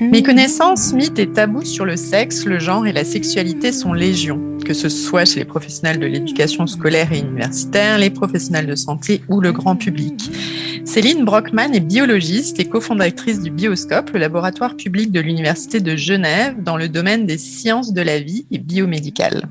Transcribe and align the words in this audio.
Mes 0.00 0.22
connaissances, 0.22 0.92
mythes 0.92 1.18
et 1.18 1.26
tabous 1.26 1.64
sur 1.64 1.86
le 1.86 1.96
sexe, 1.96 2.44
le 2.44 2.58
genre 2.58 2.86
et 2.86 2.92
la 2.92 3.04
sexualité 3.04 3.72
sont 3.72 3.94
légion, 3.94 4.38
que 4.64 4.74
ce 4.74 4.90
soit 4.90 5.24
chez 5.24 5.38
les 5.38 5.46
professionnels 5.46 5.98
de 5.98 6.06
l'éducation 6.06 6.66
scolaire 6.66 7.12
et 7.12 7.20
universitaire, 7.20 7.96
les 7.96 8.10
professionnels 8.10 8.66
de 8.66 8.74
santé 8.74 9.22
ou 9.28 9.40
le 9.40 9.52
grand 9.52 9.74
public. 9.74 10.30
Céline 10.86 11.24
Brockman 11.24 11.72
est 11.74 11.80
biologiste 11.80 12.60
et 12.60 12.68
cofondatrice 12.68 13.40
du 13.40 13.50
Bioscope, 13.50 14.10
le 14.10 14.20
laboratoire 14.20 14.76
public 14.76 15.10
de 15.10 15.20
l'Université 15.20 15.80
de 15.80 15.96
Genève 15.96 16.62
dans 16.62 16.76
le 16.76 16.88
domaine 16.88 17.26
des 17.26 17.38
sciences 17.38 17.92
de 17.92 18.00
la 18.00 18.20
vie 18.20 18.46
et 18.52 18.58
biomédicales. 18.58 19.48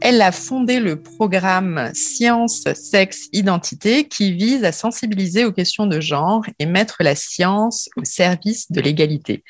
Elle 0.00 0.22
a 0.22 0.32
fondé 0.32 0.78
le 0.78 1.02
programme 1.02 1.90
Science, 1.92 2.64
Sexe, 2.74 3.28
Identité 3.32 4.06
qui 4.06 4.32
vise 4.32 4.64
à 4.64 4.72
sensibiliser 4.72 5.44
aux 5.44 5.52
questions 5.52 5.86
de 5.86 6.00
genre 6.00 6.44
et 6.58 6.66
mettre 6.66 6.98
la 7.00 7.16
science 7.16 7.90
au 7.96 8.04
service 8.04 8.70
de 8.70 8.80
l'égalité. 8.80 9.42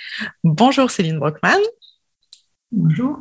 Bonjour 0.42 0.91
Céline 0.91 1.18
Brockman. 1.18 1.61
Bonjour. 2.77 3.20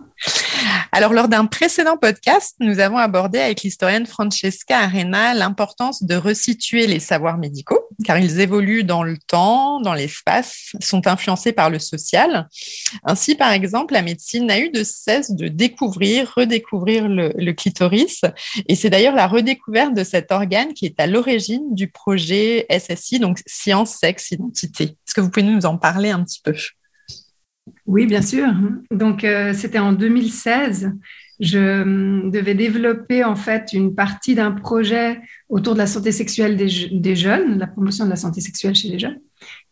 Alors, 0.91 1.13
lors 1.13 1.27
d'un 1.27 1.45
précédent 1.45 1.95
podcast, 1.95 2.55
nous 2.59 2.79
avons 2.79 2.97
abordé 2.97 3.37
avec 3.37 3.61
l'historienne 3.61 4.07
Francesca 4.07 4.79
Arena 4.79 5.35
l'importance 5.35 6.01
de 6.01 6.15
resituer 6.15 6.87
les 6.87 6.99
savoirs 6.99 7.37
médicaux, 7.37 7.87
car 8.03 8.17
ils 8.17 8.39
évoluent 8.39 8.83
dans 8.83 9.03
le 9.03 9.15
temps, 9.27 9.79
dans 9.79 9.93
l'espace, 9.93 10.71
sont 10.79 11.05
influencés 11.05 11.53
par 11.53 11.69
le 11.69 11.77
social. 11.77 12.49
Ainsi, 13.03 13.35
par 13.35 13.51
exemple, 13.51 13.93
la 13.93 14.01
médecine 14.01 14.47
n'a 14.47 14.59
eu 14.59 14.71
de 14.71 14.83
cesse 14.83 15.29
de 15.29 15.49
découvrir, 15.49 16.33
redécouvrir 16.35 17.07
le, 17.07 17.31
le 17.37 17.53
clitoris. 17.53 18.21
Et 18.67 18.73
c'est 18.73 18.89
d'ailleurs 18.89 19.15
la 19.15 19.27
redécouverte 19.27 19.93
de 19.93 20.03
cet 20.03 20.31
organe 20.31 20.73
qui 20.73 20.87
est 20.87 20.99
à 20.99 21.05
l'origine 21.05 21.75
du 21.75 21.91
projet 21.91 22.65
SSI, 22.71 23.19
donc 23.19 23.39
Science, 23.45 23.91
Sexe, 23.91 24.31
Identité. 24.31 24.83
Est-ce 24.83 25.13
que 25.13 25.21
vous 25.21 25.29
pouvez 25.29 25.45
nous 25.45 25.67
en 25.67 25.77
parler 25.77 26.09
un 26.09 26.23
petit 26.23 26.41
peu? 26.43 26.55
Oui, 27.85 28.05
bien 28.05 28.21
sûr. 28.21 28.47
Donc, 28.91 29.23
euh, 29.23 29.53
c'était 29.53 29.79
en 29.79 29.93
2016. 29.93 30.93
Je 31.39 31.81
hum, 31.81 32.31
devais 32.31 32.55
développer 32.55 33.23
en 33.23 33.35
fait 33.35 33.73
une 33.73 33.95
partie 33.95 34.35
d'un 34.35 34.51
projet 34.51 35.19
autour 35.49 35.73
de 35.73 35.79
la 35.79 35.87
santé 35.87 36.11
sexuelle 36.11 36.55
des, 36.55 37.15
jeunes, 37.15 37.59
la 37.59 37.67
promotion 37.67 38.05
de 38.05 38.09
la 38.09 38.15
santé 38.15 38.39
sexuelle 38.39 38.75
chez 38.75 38.87
les 38.87 38.99
jeunes. 38.99 39.19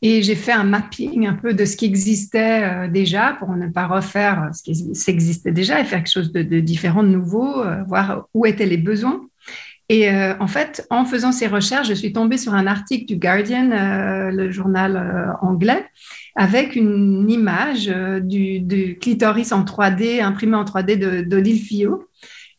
Et 0.02 0.22
j'ai 0.24 0.36
fait 0.36 0.52
un 0.52 0.66
mapping 0.66 1.28
un 1.28 1.34
peu 1.34 1.54
de 1.54 1.64
ce 1.64 1.78
qui 1.78 1.86
existait 1.86 2.64
euh, 2.64 2.88
déjà 2.90 3.38
pour 3.40 3.50
ne 3.56 3.68
pas 3.68 3.88
refaire 3.88 4.50
ce 4.54 4.64
qui 4.64 4.72
existait 5.08 5.52
déjà 5.52 5.80
et 5.80 5.86
faire 5.86 6.00
quelque 6.00 6.12
chose 6.12 6.32
de, 6.34 6.60
différent, 6.60 7.04
de 7.04 7.10
nouveau, 7.10 7.62
euh, 7.62 7.84
voir 7.84 8.28
où 8.34 8.46
étaient 8.46 8.66
les 8.66 8.78
besoins. 8.78 9.22
Et 9.88 10.10
en 10.10 10.48
fait, 10.48 10.88
en 10.90 11.04
faisant 11.04 11.34
ces 11.34 11.48
recherches, 11.48 11.90
je 11.90 11.94
suis 11.94 12.14
tombée 12.14 12.38
sur 12.38 12.54
un 12.54 12.66
article 12.66 13.04
du 13.08 13.18
Guardian, 13.18 13.68
le 14.32 14.50
journal 14.50 15.36
anglais, 15.42 15.84
avec 16.36 16.76
une 16.76 17.30
image 17.30 17.90
euh, 17.90 18.20
du, 18.20 18.98
clitoris 19.00 19.52
en 19.52 19.64
3D, 19.64 20.22
imprimé 20.22 20.56
en 20.56 20.64
3D 20.64 21.28
d'Odile 21.28 21.60
Fillot. 21.60 22.08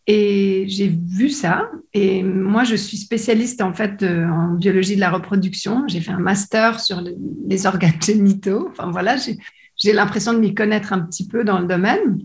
Et 0.07 0.65
j'ai 0.67 0.89
vu 0.89 1.31
ça. 1.31 1.71
Et 1.95 2.23
moi, 2.23 2.65
je 2.65 2.75
suis 2.75 2.97
spécialiste 2.97 3.63
en 3.63 3.73
fait 3.73 4.03
en 4.03 4.55
biologie 4.55 4.97
de 4.97 5.01
la 5.01 5.11
reproduction. 5.11 5.85
J'ai 5.87 6.01
fait 6.01 6.11
un 6.11 6.19
master 6.19 6.81
sur 6.81 7.01
les 7.47 7.67
organes 7.67 7.93
génitaux. 8.05 8.69
Enfin 8.73 8.91
voilà, 8.91 9.17
j'ai 9.17 9.93
l'impression 9.93 10.33
de 10.33 10.39
m'y 10.41 10.55
connaître 10.55 10.93
un 10.93 11.01
petit 11.01 11.29
peu 11.29 11.45
dans 11.45 11.61
le 11.61 11.69
domaine. 11.69 12.19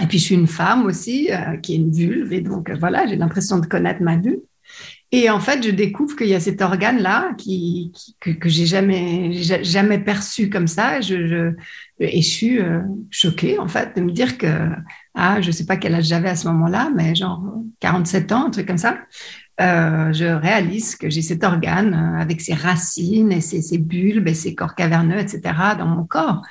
Et 0.00 0.06
puis, 0.06 0.18
je 0.18 0.24
suis 0.24 0.34
une 0.34 0.46
femme 0.46 0.86
aussi 0.86 1.28
euh, 1.32 1.56
qui 1.56 1.74
est 1.74 1.76
une 1.76 1.90
vulve. 1.90 2.32
Et 2.32 2.40
donc, 2.40 2.70
voilà, 2.78 3.06
j'ai 3.06 3.16
l'impression 3.16 3.58
de 3.58 3.66
connaître 3.66 4.02
ma 4.02 4.16
vulve. 4.16 4.38
Et 5.10 5.30
en 5.30 5.40
fait, 5.40 5.62
je 5.62 5.70
découvre 5.70 6.14
qu'il 6.16 6.28
y 6.28 6.34
a 6.34 6.40
cet 6.40 6.60
organe-là 6.60 7.32
qui, 7.38 7.92
que, 8.20 8.30
que 8.30 8.48
j'ai 8.48 8.66
jamais, 8.66 9.32
jamais 9.32 9.98
perçu 9.98 10.50
comme 10.50 10.66
ça. 10.66 11.00
Je, 11.00 11.26
je, 11.26 11.52
et 12.00 12.20
je 12.20 12.28
suis 12.28 12.58
euh, 12.60 12.80
choquée, 13.10 13.58
en 13.58 13.68
fait, 13.68 13.96
de 13.96 14.02
me 14.02 14.12
dire 14.12 14.36
que, 14.36 14.68
ah, 15.14 15.40
je 15.40 15.50
sais 15.50 15.64
pas 15.64 15.78
quel 15.78 15.94
âge 15.94 16.04
j'avais 16.04 16.28
à 16.28 16.36
ce 16.36 16.46
moment-là, 16.48 16.90
mais 16.94 17.14
genre 17.14 17.42
47 17.80 18.32
ans, 18.32 18.46
un 18.46 18.50
truc 18.50 18.66
comme 18.66 18.78
ça. 18.78 18.98
Euh, 19.60 20.12
je 20.12 20.24
réalise 20.24 20.94
que 20.94 21.10
j'ai 21.10 21.22
cet 21.22 21.42
organe 21.42 21.92
euh, 21.92 22.20
avec 22.20 22.40
ses 22.40 22.54
racines 22.54 23.32
et 23.32 23.40
ses, 23.40 23.60
ses 23.60 23.78
bulbes 23.78 24.28
et 24.28 24.34
ses 24.34 24.54
corps 24.54 24.76
caverneux, 24.76 25.18
etc., 25.18 25.40
dans 25.76 25.86
mon 25.86 26.04
corps. 26.04 26.42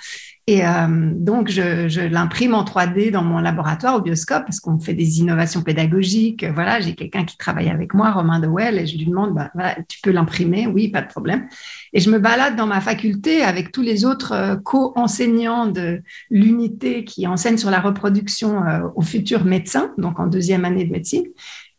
Et 0.50 0.66
euh, 0.66 1.12
donc, 1.13 1.50
je, 1.50 1.90
je 1.90 2.00
l'imprime 2.00 2.53
en 2.53 2.63
3D 2.63 3.12
dans 3.12 3.22
mon 3.22 3.40
laboratoire 3.40 3.97
au 3.97 4.02
bioscope 4.02 4.46
parce 4.46 4.62
qu'on 4.62 4.80
fait 4.80 4.94
des 4.94 5.19
innovations 5.19 5.62
pédagogiques. 5.62 6.46
Voilà, 6.46 6.80
j'ai 6.80 6.96
quelqu'un 6.96 7.25
qui 7.25 7.38
travaille 7.38 7.69
avec 7.69 7.94
moi, 7.94 8.12
Romain 8.12 8.40
Dewell, 8.40 8.80
et 8.80 8.88
je 8.88 8.97
lui 8.97 9.08
demande, 9.08 9.34
bah, 9.34 9.75
tu 9.90 10.00
peux 10.02 10.12
l'imprimer? 10.12 10.66
Oui, 10.66 10.88
pas 10.88 11.02
de 11.02 11.09
problème. 11.09 11.50
Et 11.91 12.00
je 12.00 12.09
me 12.09 12.18
balade 12.18 12.56
dans 12.56 12.66
ma 12.66 12.80
faculté 12.80 13.41
avec 13.41 13.74
tous 13.74 13.81
les 13.81 14.06
autres 14.06 14.31
euh, 14.31 14.56
co-enseignants 14.56 15.68
de 15.68 16.02
l'unité 16.30 17.03
qui 17.03 17.28
enseignent 17.28 17.58
sur 17.58 17.69
la 17.69 17.81
reproduction 17.81 18.64
euh, 18.64 18.88
aux 18.96 19.02
futurs 19.02 19.44
médecins, 19.44 19.91
donc 19.97 20.18
en 20.18 20.28
deuxième 20.28 20.64
année 20.64 20.85
de 20.85 20.91
médecine 20.94 21.25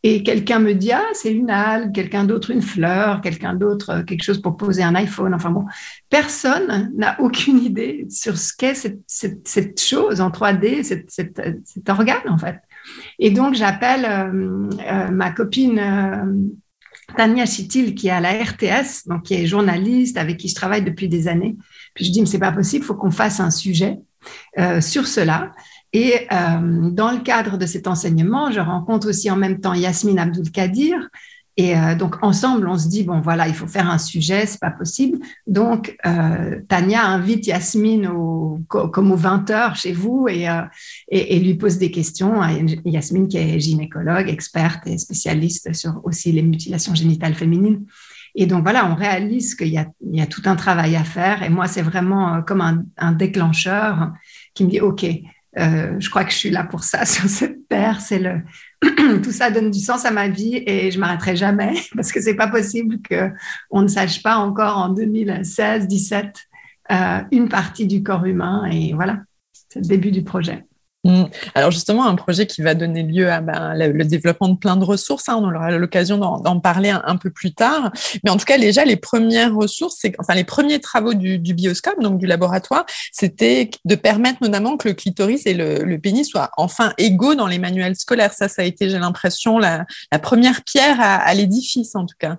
et 0.01 0.23
quelqu'un 0.23 0.59
me 0.59 0.73
dit 0.73 0.93
ah 0.93 1.05
c'est 1.13 1.33
une 1.33 1.49
algue, 1.49 1.93
quelqu'un 1.93 2.23
d'autre 2.23 2.51
une 2.51 2.61
fleur, 2.61 3.21
quelqu'un 3.21 3.53
d'autre 3.53 3.89
euh, 3.89 4.03
quelque 4.03 4.23
chose 4.23 4.41
pour 4.41 4.55
poser 4.55 4.81
un 4.81 4.95
iPhone. 4.95 5.33
Enfin 5.33 5.51
bon, 5.51 5.65
personne 6.09 6.91
n'a 6.95 7.19
aucune 7.19 7.59
idée 7.59 8.07
sur 8.09 8.37
ce 8.37 8.53
qu'est 8.55 8.75
cette, 8.75 9.01
cette, 9.07 9.81
chose 9.81 10.21
en 10.21 10.29
3D, 10.29 10.83
cette, 10.83 11.11
cet 11.11 11.89
organe 11.89 12.29
en 12.29 12.37
fait. 12.37 12.59
Et 13.19 13.31
donc 13.31 13.55
j'appelle 13.55 14.05
euh, 14.05 14.69
euh, 14.89 15.11
ma 15.11 15.31
copine 15.31 16.55
Tania 17.17 17.45
Chitil 17.45 17.93
qui 17.93 18.07
est 18.07 18.11
à 18.11 18.21
la 18.21 18.41
RTS, 18.41 19.07
donc 19.07 19.23
qui 19.23 19.33
est 19.33 19.47
journaliste 19.47 20.17
avec 20.17 20.37
qui 20.37 20.47
je 20.47 20.55
travaille 20.55 20.83
depuis 20.83 21.09
des 21.09 21.27
années. 21.27 21.57
Puis 21.93 22.05
je 22.05 22.11
dis 22.11 22.21
mais 22.21 22.27
c'est 22.27 22.39
pas 22.39 22.53
possible, 22.53 22.85
il 22.85 22.87
faut 22.87 22.95
qu'on 22.95 23.11
fasse 23.11 23.41
un 23.41 23.51
sujet 23.51 23.97
sur 24.79 25.07
cela. 25.07 25.51
Et 25.93 26.27
euh, 26.31 26.89
dans 26.91 27.11
le 27.11 27.19
cadre 27.19 27.57
de 27.57 27.65
cet 27.65 27.87
enseignement, 27.87 28.51
je 28.51 28.59
rencontre 28.59 29.09
aussi 29.09 29.29
en 29.31 29.35
même 29.35 29.59
temps 29.59 29.73
Yasmine 29.73 30.19
Abdul-Kadir. 30.19 31.09
Et 31.57 31.75
euh, 31.75 31.95
donc, 31.95 32.23
ensemble, 32.23 32.69
on 32.69 32.77
se 32.77 32.87
dit, 32.87 33.03
bon, 33.03 33.19
voilà, 33.19 33.47
il 33.47 33.53
faut 33.53 33.67
faire 33.67 33.89
un 33.89 33.97
sujet, 33.97 34.45
c'est 34.45 34.61
pas 34.61 34.71
possible. 34.71 35.19
Donc, 35.45 35.97
euh, 36.05 36.61
Tania 36.69 37.05
invite 37.05 37.47
Yasmine 37.47 38.07
au, 38.07 38.61
comme 38.67 39.11
aux 39.11 39.17
20 39.17 39.49
heures 39.49 39.75
chez 39.75 39.91
vous 39.91 40.27
et, 40.29 40.47
et, 41.09 41.39
lui 41.39 41.55
pose 41.55 41.77
des 41.77 41.91
questions. 41.91 42.41
Yasmine, 42.85 43.27
qui 43.27 43.37
est 43.37 43.59
gynécologue, 43.59 44.29
experte 44.29 44.87
et 44.87 44.97
spécialiste 44.97 45.73
sur 45.73 45.99
aussi 46.03 46.31
les 46.31 46.43
mutilations 46.43 46.95
génitales 46.95 47.33
féminines. 47.33 47.85
Et 48.35 48.45
donc 48.45 48.63
voilà, 48.63 48.89
on 48.89 48.95
réalise 48.95 49.55
qu'il 49.55 49.67
y, 49.67 49.79
y, 50.11 50.21
a 50.21 50.27
tout 50.27 50.43
un 50.45 50.55
travail 50.55 50.95
à 50.95 51.03
faire. 51.03 51.43
Et 51.43 51.49
moi, 51.49 51.67
c'est 51.67 51.81
vraiment 51.81 52.41
comme 52.43 52.61
un, 52.95 53.11
déclencheur 53.11 54.13
qui 54.53 54.63
me 54.63 54.69
dit, 54.69 54.79
OK, 54.79 55.05
euh, 55.57 55.95
je 55.99 56.09
crois 56.09 56.23
que 56.23 56.31
je 56.31 56.37
suis 56.37 56.49
là 56.49 56.63
pour 56.63 56.83
ça 56.83 57.05
sur 57.05 57.29
cette 57.29 57.67
terre. 57.67 58.01
C'est 58.01 58.19
le 58.19 58.41
tout 59.21 59.31
ça 59.31 59.51
donne 59.51 59.71
du 59.71 59.79
sens 59.79 60.05
à 60.05 60.11
ma 60.11 60.27
vie 60.29 60.63
et 60.65 60.91
je 60.91 60.99
m'arrêterai 60.99 61.35
jamais 61.35 61.73
parce 61.95 62.11
que 62.11 62.21
c'est 62.21 62.35
pas 62.35 62.47
possible 62.47 63.01
que 63.01 63.31
on 63.69 63.81
ne 63.81 63.87
sache 63.87 64.23
pas 64.23 64.37
encore 64.37 64.77
en 64.77 64.93
2016-17 64.93 66.33
euh, 66.91 67.19
une 67.31 67.49
partie 67.49 67.87
du 67.87 68.03
corps 68.03 68.25
humain 68.25 68.65
et 68.71 68.93
voilà, 68.93 69.19
c'est 69.51 69.79
le 69.79 69.85
début 69.85 70.11
du 70.11 70.23
projet. 70.23 70.65
Mm. 71.05 71.25
Alors 71.55 71.71
justement, 71.71 72.05
un 72.05 72.15
projet 72.15 72.45
qui 72.45 72.61
va 72.61 72.75
donner 72.75 73.03
lieu 73.03 73.31
à 73.31 73.39
ben, 73.39 73.73
le, 73.73 74.03
développement 74.03 74.49
de 74.49 74.57
plein 74.57 74.75
de 74.75 74.83
ressources, 74.83 75.29
hein, 75.29 75.39
on 75.41 75.53
aura 75.53 75.71
l'occasion 75.71 76.17
d'en 76.17 76.59
parler 76.59 76.89
un, 76.89 77.15
peu 77.15 77.29
plus 77.29 77.53
tard. 77.53 77.91
Mais 78.23 78.29
en 78.29 78.37
tout 78.37 78.45
cas, 78.45 78.57
déjà, 78.57 78.83
les 78.83 78.97
premières 78.97 79.55
ressources, 79.55 80.05
enfin 80.19 80.35
les 80.35 80.43
premiers 80.43 80.79
travaux 80.79 81.13
du, 81.13 81.39
bioscope, 81.39 82.01
donc 82.01 82.19
du 82.19 82.25
laboratoire, 82.25 82.85
c'était 83.13 83.69
de 83.85 83.95
permettre 83.95 84.39
notamment 84.41 84.75
que 84.75 84.89
le 84.89 84.93
clitoris 84.93 85.45
et 85.45 85.53
le, 85.53 85.97
pénis 85.99 86.27
soient 86.27 86.51
enfin 86.57 86.93
égaux 86.97 87.35
dans 87.35 87.47
les 87.47 87.59
manuels 87.59 87.95
scolaires. 87.95 88.33
Ça, 88.33 88.47
ça 88.47 88.61
a 88.61 88.65
été, 88.65 88.89
j'ai 88.89 88.99
l'impression, 88.99 89.57
la, 89.57 89.85
première 90.21 90.63
pierre 90.63 90.97
à, 90.99 91.33
l'édifice, 91.33 91.95
en 91.95 92.05
tout 92.05 92.15
cas. 92.19 92.37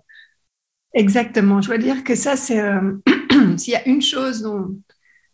Exactement. 0.93 1.63
Je 1.63 1.69
dois 1.69 1.79
dire 1.79 2.05
que 2.05 2.15
ça, 2.15 2.37
c'est 2.37 2.61
euh, 2.61 2.99
s'il 3.57 3.73
y 3.73 3.77
a 3.77 3.87
une 3.89 4.03
chose 4.03 4.43
dont 4.43 4.77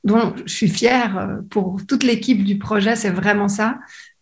dont 0.07 0.33
je 0.47 0.55
suis 0.55 0.69
fière 0.69 1.19
euh, 1.19 1.43
pour 1.51 1.85
toute 1.87 2.05
l'équipe 2.05 2.45
du 2.45 2.59
projet, 2.59 2.97
c'est 2.97 3.11
vraiment 3.11 3.49
ça. 3.49 3.79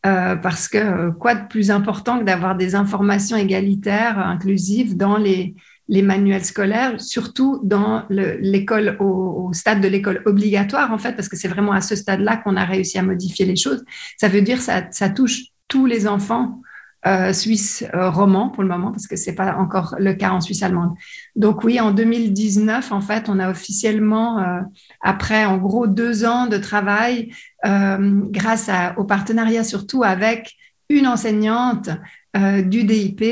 Euh, 0.07 0.35
parce 0.35 0.69
que 0.69 0.79
euh, 0.79 1.11
quoi 1.13 1.35
de 1.35 1.47
plus 1.47 1.71
important 1.71 2.19
que 2.19 2.25
d'avoir 2.25 2.57
des 2.57 2.75
informations 2.75 3.37
égalitaires, 3.37 4.19
inclusives 4.19 4.97
dans 4.97 5.17
les, 5.17 5.55
manuels 5.89 6.45
scolaires, 6.45 7.01
surtout 7.01 7.61
dans 7.63 8.05
l'école, 8.09 8.97
au, 9.01 9.51
stade 9.53 9.83
de 9.83 9.89
l'école 9.89 10.23
obligatoire, 10.25 10.91
en 10.93 10.99
fait, 10.99 11.13
parce 11.13 11.29
que 11.29 11.37
c'est 11.37 11.49
vraiment 11.49 11.73
à 11.73 11.83
ce 11.83 11.95
stade-là 11.95 12.39
qu'on 12.39 12.57
a 12.57 12.65
réussi 12.65 12.99
à 12.99 13.03
modifier 13.03 13.45
les 13.45 13.57
choses. 13.57 13.85
Ça 14.19 14.29
veut 14.29 14.41
dire 14.41 14.59
que 14.59 14.65
ça, 14.65 14.87
ça 14.91 15.11
touche 15.11 15.43
tous 15.69 15.85
les 15.85 16.07
enfants 16.07 16.61
euh, 17.07 17.33
suisse 17.35 17.85
euh, 17.95 18.09
roman 18.09 18.49
pour 18.49 18.63
le 18.63 18.69
moment, 18.69 18.91
parce 18.91 19.07
que 19.07 19.17
c'est 19.17 19.35
pas 19.35 19.57
encore 19.57 19.95
le 19.99 20.15
cas 20.15 20.31
en 20.31 20.41
Suisse 20.41 20.63
allemande. 20.63 20.95
Donc 21.37 21.63
oui, 21.63 21.79
en 21.79 21.91
2019, 21.91 22.93
en 22.93 23.01
fait, 23.03 23.29
on 23.29 23.39
a 23.39 23.51
officiellement, 23.51 24.39
euh, 24.39 24.61
après 25.03 25.45
en 25.45 25.59
gros 25.59 25.87
deux 25.87 26.25
ans 26.25 26.47
de 26.47 26.57
travail, 26.57 27.31
grâce 27.65 28.69
au 28.99 29.05
partenariat 29.05 29.65
surtout 29.65 30.03
avec 30.03 30.55
une 30.89 31.07
enseignante 31.07 31.91
euh, 32.37 32.63
du 32.63 32.83
DIP, 32.83 33.23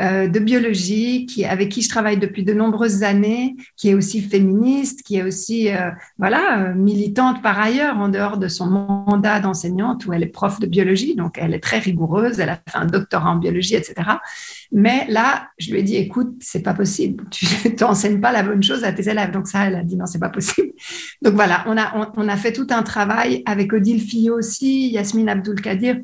euh, 0.00 0.26
de 0.26 0.38
biologie, 0.40 1.24
qui, 1.26 1.44
avec 1.44 1.68
qui 1.68 1.82
je 1.82 1.88
travaille 1.88 2.18
depuis 2.18 2.42
de 2.42 2.52
nombreuses 2.52 3.04
années, 3.04 3.54
qui 3.76 3.90
est 3.90 3.94
aussi 3.94 4.20
féministe, 4.20 5.02
qui 5.04 5.18
est 5.18 5.22
aussi 5.22 5.70
euh, 5.70 5.90
voilà 6.18 6.72
militante 6.74 7.42
par 7.42 7.60
ailleurs 7.60 7.96
en 7.98 8.08
dehors 8.08 8.38
de 8.38 8.48
son 8.48 8.66
mandat 8.66 9.38
d'enseignante 9.38 10.04
où 10.04 10.12
elle 10.12 10.24
est 10.24 10.26
prof 10.26 10.58
de 10.58 10.66
biologie, 10.66 11.14
donc 11.14 11.38
elle 11.38 11.54
est 11.54 11.60
très 11.60 11.78
rigoureuse, 11.78 12.40
elle 12.40 12.48
a 12.48 12.56
fait 12.56 12.76
un 12.76 12.86
doctorat 12.86 13.30
en 13.30 13.36
biologie, 13.36 13.76
etc. 13.76 13.94
Mais 14.72 15.06
là, 15.08 15.48
je 15.58 15.70
lui 15.70 15.78
ai 15.78 15.82
dit, 15.84 15.94
écoute, 15.94 16.34
c'est 16.40 16.62
pas 16.62 16.74
possible, 16.74 17.26
tu 17.30 17.46
n'enseignes 17.80 18.20
pas 18.20 18.32
la 18.32 18.42
bonne 18.42 18.64
chose 18.64 18.82
à 18.82 18.92
tes 18.92 19.08
élèves. 19.08 19.30
Donc 19.30 19.46
ça, 19.46 19.68
elle 19.68 19.76
a 19.76 19.84
dit 19.84 19.94
non, 19.94 20.06
c'est 20.06 20.18
pas 20.18 20.28
possible. 20.28 20.72
Donc 21.22 21.34
voilà, 21.34 21.62
on 21.68 21.76
a, 21.76 22.12
on, 22.16 22.28
a 22.28 22.36
fait 22.36 22.52
tout 22.52 22.66
un 22.70 22.82
travail 22.82 23.44
avec 23.46 23.72
Odile 23.72 24.00
Fillot 24.00 24.36
aussi, 24.36 24.90
Yasmine 24.90 25.28
Abdul 25.28 25.60
Kadir, 25.60 25.98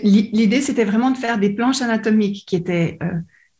L'idée, 0.00 0.60
c'était 0.60 0.84
vraiment 0.84 1.10
de 1.10 1.16
faire 1.16 1.38
des 1.38 1.50
planches 1.50 1.80
anatomiques 1.80 2.44
qui 2.46 2.56
étaient 2.56 2.98
euh, 3.02 3.12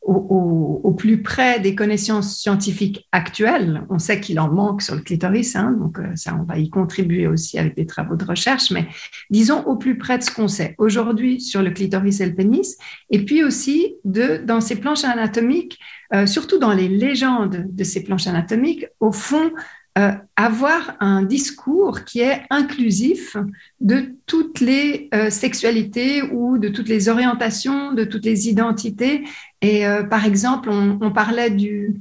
au, 0.05 0.93
plus 0.97 1.23
près 1.23 1.61
des 1.61 1.75
connaissances 1.75 2.39
scientifiques 2.39 3.09
actuelles. 3.11 3.83
On 3.91 3.99
sait 3.99 4.21
qu'il 4.21 4.39
en 4.39 4.49
manque 4.49 4.83
sur 4.83 4.95
le 4.95 5.01
clitoris, 5.01 5.57
hein, 5.57 5.77
donc 5.79 5.99
euh, 5.99 6.15
ça, 6.15 6.37
on 6.39 6.45
va 6.45 6.59
y 6.59 6.71
contribuer 6.71 7.27
aussi 7.27 7.59
avec 7.59 7.75
des 7.75 7.87
travaux 7.87 8.17
de 8.17 8.25
recherche, 8.25 8.71
mais 8.71 8.87
disons 9.31 9.63
au 9.65 9.77
plus 9.77 9.99
près 9.99 10.19
de 10.19 10.23
ce 10.23 10.31
qu'on 10.31 10.49
sait 10.49 10.75
aujourd'hui 10.79 11.41
sur 11.41 11.63
le 11.63 11.71
clitoris 11.71 12.21
et 12.21 12.27
le 12.27 12.35
pénis, 12.35 12.77
et 13.11 13.25
puis 13.25 13.43
aussi 13.43 13.97
de, 14.05 14.41
dans 14.45 14.61
ces 14.61 14.77
planches 14.77 15.05
anatomiques, 15.05 15.79
euh, 16.15 16.27
surtout 16.27 16.59
dans 16.59 16.73
les 16.73 16.89
légendes 16.89 17.67
de 17.69 17.85
ces 17.85 18.05
planches 18.05 18.27
anatomiques, 18.27 18.87
au 19.01 19.11
fond, 19.11 19.53
euh, 19.97 20.11
avoir 20.35 20.97
un 20.99 21.23
discours 21.23 22.03
qui 22.03 22.19
est 22.19 22.43
inclusif 22.51 23.37
de 23.81 24.17
toutes 24.27 24.59
les 24.59 25.09
euh, 25.15 25.31
sexualités 25.31 26.21
ou 26.21 26.59
de 26.59 26.69
toutes 26.69 26.89
les 26.89 27.09
orientations, 27.09 27.93
de 27.93 28.03
toutes 28.03 28.25
les 28.25 28.49
identités. 28.49 29.23
Et 29.63 29.87
euh, 29.87 30.03
par 30.03 30.25
exemple, 30.25 30.69
on, 30.69 31.13
parlait 31.13 31.51
du, 31.51 31.95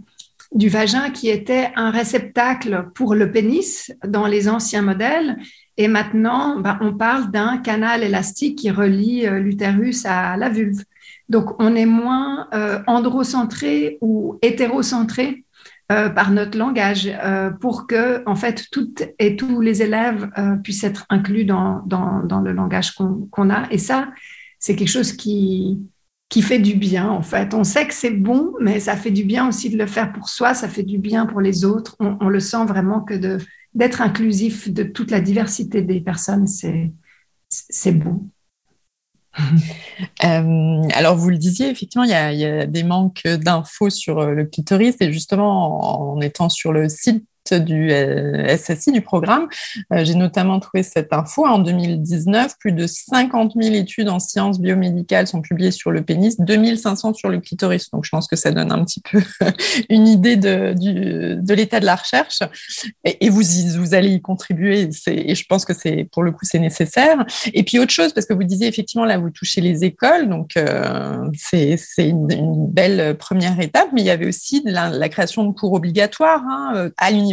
vagin 0.56 1.12
qui 1.12 1.30
était 1.30 1.72
un 1.76 1.92
réceptacle 1.92 2.88
pour 2.96 3.14
le 3.14 3.32
pénis 3.32 3.94
dans 4.04 4.26
les 4.26 4.50
anciens 4.50 4.82
modèles. 4.82 5.38
Et 5.78 5.88
maintenant, 5.88 6.60
bah, 6.60 6.80
on 6.82 6.96
parle 6.96 7.30
d'un 7.30 7.60
canal 7.60 8.02
élastique 8.02 8.58
qui 8.58 8.72
relie 8.72 9.28
l'utérus 9.30 10.08
à 10.08 10.36
la 10.36 10.50
vulve. 10.50 10.84
Donc, 11.30 11.62
on 11.62 11.76
est 11.76 11.86
moins 11.86 12.50
androcentré 12.88 14.00
ou 14.02 14.40
hétérocentré 14.42 15.44
euh, 15.92 16.10
par 16.10 16.32
notre 16.32 16.58
langage 16.58 17.12
euh, 17.24 17.50
pour 17.50 17.88
que, 17.88 18.24
en 18.26 18.36
fait, 18.36 18.68
toutes 18.72 19.04
et 19.20 19.36
tous 19.36 19.60
les 19.60 19.82
élèves 19.82 20.30
euh, 20.38 20.56
puissent 20.56 20.86
être 20.86 21.06
inclus 21.10 21.44
dans, 21.44 21.84
dans, 21.86 22.40
le 22.40 22.54
langage 22.54 22.94
qu'on 22.94 23.50
a. 23.50 23.70
Et 23.70 23.78
ça, 23.78 24.08
c'est 24.60 24.78
quelque 24.78 24.88
chose 24.88 25.12
qui, 25.12 25.82
qui 26.30 26.42
fait 26.42 26.60
du 26.60 26.76
bien, 26.76 27.10
en 27.10 27.22
fait. 27.22 27.54
On 27.54 27.66
sait 27.66 27.86
que 27.86 27.94
c'est 27.94 28.12
bon, 28.12 28.54
mais 28.62 28.80
ça 28.80 28.96
fait 28.96 29.12
du 29.12 29.26
bien 29.26 29.50
aussi 29.50 29.70
de 29.70 29.78
le 29.78 29.86
faire 29.86 30.14
pour 30.14 30.30
soi, 30.30 30.54
ça 30.54 30.70
fait 30.70 30.84
du 30.84 31.00
bien 31.00 31.26
pour 31.26 31.42
les 31.42 31.66
autres. 31.66 31.98
On, 32.00 32.16
on 32.22 32.30
le 32.30 32.40
sent 32.40 32.66
vraiment 32.66 33.02
que 33.02 33.16
d'être 33.74 34.02
inclusif 34.02 34.72
de 34.72 34.84
toute 34.84 35.12
la 35.12 35.20
diversité 35.20 35.82
des 35.82 36.00
personnes, 36.00 36.48
c'est 36.48 37.92
beau. 37.92 38.26
Euh, 40.24 40.88
alors, 40.94 41.16
vous 41.18 41.30
le 41.30 41.38
disiez, 41.38 41.70
effectivement, 41.70 42.04
il 42.04 42.12
y 42.12 42.46
a, 42.46 42.66
des 42.66 42.84
manques 42.84 43.28
d'infos 43.28 43.90
sur 43.90 44.20
euh, 44.20 44.32
le 44.32 44.46
clitoris 44.46 44.96
et 45.02 45.12
justement, 45.12 46.14
en 46.14 46.22
étant 46.22 46.50
sur 46.50 46.72
le 46.72 46.88
site 46.88 47.26
du 47.52 47.92
euh, 47.92 48.56
SSI, 48.56 48.92
du 48.92 49.02
programme. 49.02 49.48
Euh, 49.92 50.06
j'ai 50.06 50.16
notamment 50.16 50.60
trouvé 50.60 50.84
cette 50.84 51.12
info. 51.12 51.46
En 51.46 51.60
2019, 51.60 52.58
plus 52.58 52.72
de 52.72 52.88
50 52.88 53.54
000 53.62 53.76
études 53.76 54.10
en 54.10 54.20
sciences 54.20 54.60
biomédicales 54.60 55.28
sont 55.28 55.42
publiées 55.42 55.72
sur 55.72 55.92
le 55.92 56.04
pénis, 56.04 56.40
2500 56.40 57.14
sur 57.14 57.30
le 57.30 57.40
clitoris. 57.40 57.90
Donc, 57.92 58.06
je 58.06 58.10
pense 58.10 58.28
que 58.28 58.36
ça 58.36 58.52
donne 58.52 58.72
un 58.72 58.84
petit 58.86 59.02
peu 59.02 59.22
une 59.90 60.08
idée 60.08 60.38
de, 60.38 60.74
l'état 61.54 61.80
de 61.80 61.86
la 61.86 61.96
recherche. 61.96 62.40
Et, 63.04 63.30
vous, 63.30 63.94
allez 63.94 64.12
y 64.12 64.22
contribuer. 64.22 64.90
Et 65.08 65.36
je 65.36 65.46
pense 65.46 65.66
que 65.66 65.74
c'est, 65.74 66.08
pour 66.12 66.24
le 66.24 66.32
coup, 66.32 66.46
c'est 66.46 66.60
nécessaire. 66.60 67.26
Et 67.54 67.64
puis, 67.64 67.80
autre 67.80 67.92
chose, 67.92 68.14
parce 68.14 68.26
que 68.26 68.34
vous 68.34 68.44
disiez, 68.44 68.68
effectivement, 68.68 69.06
là, 69.06 69.18
vous 69.18 69.30
touchez 69.30 69.62
les 69.62 69.84
écoles. 69.84 70.30
Donc, 70.30 70.56
euh, 70.56 71.30
c'est, 71.36 71.78
une, 71.98 72.28
belle 72.70 73.18
première 73.18 73.60
étape. 73.60 73.90
Mais 73.94 74.02
il 74.02 74.06
y 74.06 74.10
avait 74.10 74.28
aussi 74.28 74.62
la, 74.66 74.90
la 74.90 75.10
création 75.10 75.44
de 75.44 75.52
cours 75.52 75.74
obligatoires 75.74 76.44
hein, 76.48 76.90
à 76.98 77.12
l'université 77.12 77.33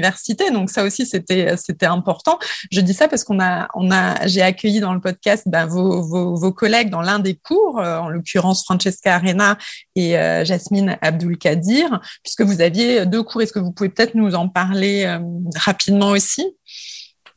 donc 0.52 0.70
ça 0.70 0.84
aussi, 0.84 1.06
c'était 1.06 1.56
c'était 1.56 1.86
important. 1.86 2.38
Je 2.70 2.80
dis 2.80 2.94
ça 2.94 3.08
parce 3.08 3.24
qu'on 3.24 3.40
a 3.40 3.68
on 3.74 3.90
a 3.90 4.26
j'ai 4.26 4.42
accueilli 4.42 4.80
dans 4.80 4.94
le 4.94 5.00
podcast 5.00 5.44
ben, 5.46 5.66
vos, 5.66 6.02
vos, 6.36 6.52
collègues 6.52 6.90
dans 6.90 7.00
l'un 7.00 7.18
des 7.18 7.34
cours, 7.34 7.78
euh, 7.78 7.98
en 7.98 8.08
l'occurrence 8.08 8.64
Francesca 8.64 9.14
Arena 9.14 9.56
et 9.94 10.18
euh, 10.18 10.44
Jasmine 10.44 10.98
Abdul 11.00 11.38
Kadir, 11.38 12.00
puisque 12.22 12.42
vous 12.42 12.60
aviez 12.60 13.06
deux 13.06 13.22
cours. 13.22 13.42
Est-ce 13.42 13.52
que 13.52 13.58
vous 13.58 13.72
pouvez 13.72 13.88
peut-être 13.88 14.14
nous 14.14 14.34
en 14.34 14.48
parler 14.48 15.04
euh, 15.04 15.18
rapidement 15.56 16.10
aussi? 16.10 16.56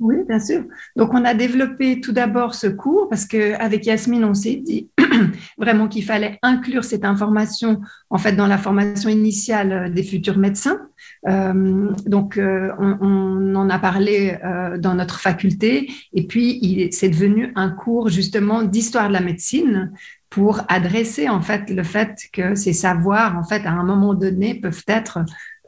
Oui, 0.03 0.17
bien 0.27 0.39
sûr. 0.39 0.65
Donc, 0.97 1.13
on 1.13 1.23
a 1.23 1.33
développé 1.33 2.01
tout 2.01 2.11
d'abord 2.11 2.55
ce 2.55 2.67
cours 2.67 3.07
parce 3.09 3.25
qu'avec 3.25 3.85
Yasmine, 3.85 4.25
on 4.25 4.33
s'est 4.33 4.57
dit 4.57 4.89
vraiment 5.57 5.87
qu'il 5.87 6.03
fallait 6.03 6.37
inclure 6.41 6.83
cette 6.83 7.05
information 7.05 7.79
en 8.09 8.17
fait 8.17 8.33
dans 8.33 8.47
la 8.47 8.57
formation 8.57 9.09
initiale 9.09 9.93
des 9.93 10.03
futurs 10.03 10.37
médecins. 10.37 10.81
Euh, 11.27 11.91
donc, 12.05 12.37
euh, 12.37 12.71
on, 12.79 13.55
en 13.55 13.69
a 13.69 13.79
parlé 13.79 14.37
euh, 14.43 14.77
dans 14.77 14.93
notre 14.93 15.21
faculté 15.21 15.89
et 16.13 16.27
puis 16.27 16.89
c'est 16.91 17.09
devenu 17.09 17.53
un 17.55 17.69
cours 17.69 18.09
justement 18.09 18.63
d'histoire 18.63 19.07
de 19.07 19.13
la 19.13 19.21
médecine 19.21 19.93
pour 20.29 20.61
adresser 20.67 21.29
en 21.29 21.41
fait 21.41 21.69
le 21.69 21.83
fait 21.83 22.17
que 22.33 22.55
ces 22.55 22.73
savoirs 22.73 23.37
en 23.37 23.43
fait 23.43 23.65
à 23.65 23.71
un 23.71 23.83
moment 23.83 24.15
donné 24.15 24.55
peuvent 24.55 24.83
être 24.87 25.19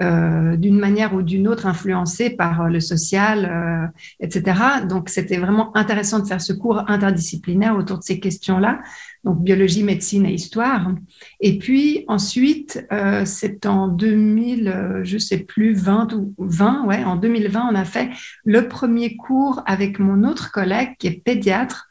euh, 0.01 0.57
d'une 0.57 0.77
manière 0.77 1.13
ou 1.13 1.21
d'une 1.21 1.47
autre 1.47 1.67
influencés 1.67 2.29
par 2.29 2.63
euh, 2.63 2.67
le 2.67 2.81
social, 2.81 3.45
euh, 3.45 3.87
etc. 4.19 4.59
Donc, 4.89 5.07
c'était 5.07 5.37
vraiment 5.37 5.75
intéressant 5.77 6.19
de 6.19 6.27
faire 6.27 6.41
ce 6.41 6.51
cours 6.51 6.83
interdisciplinaire 6.89 7.77
autour 7.77 7.99
de 7.99 8.03
ces 8.03 8.19
questions-là, 8.19 8.81
donc 9.23 9.41
biologie, 9.41 9.83
médecine 9.83 10.25
et 10.25 10.33
histoire. 10.33 10.91
Et 11.39 11.57
puis 11.59 12.03
ensuite, 12.09 12.85
c'est 13.23 13.65
en 13.65 13.87
2000, 13.87 15.01
je 15.03 15.17
sais 15.17 15.37
plus, 15.37 15.73
20 15.73 16.13
ou 16.13 16.33
20, 16.39 16.85
ouais, 16.87 17.03
en 17.05 17.15
2020, 17.15 17.69
on 17.71 17.75
a 17.75 17.85
fait 17.85 18.09
le 18.43 18.67
premier 18.67 19.15
cours 19.15 19.63
avec 19.65 19.99
mon 19.99 20.25
autre 20.25 20.51
collègue 20.51 20.89
qui 20.99 21.07
est 21.07 21.23
pédiatre 21.23 21.87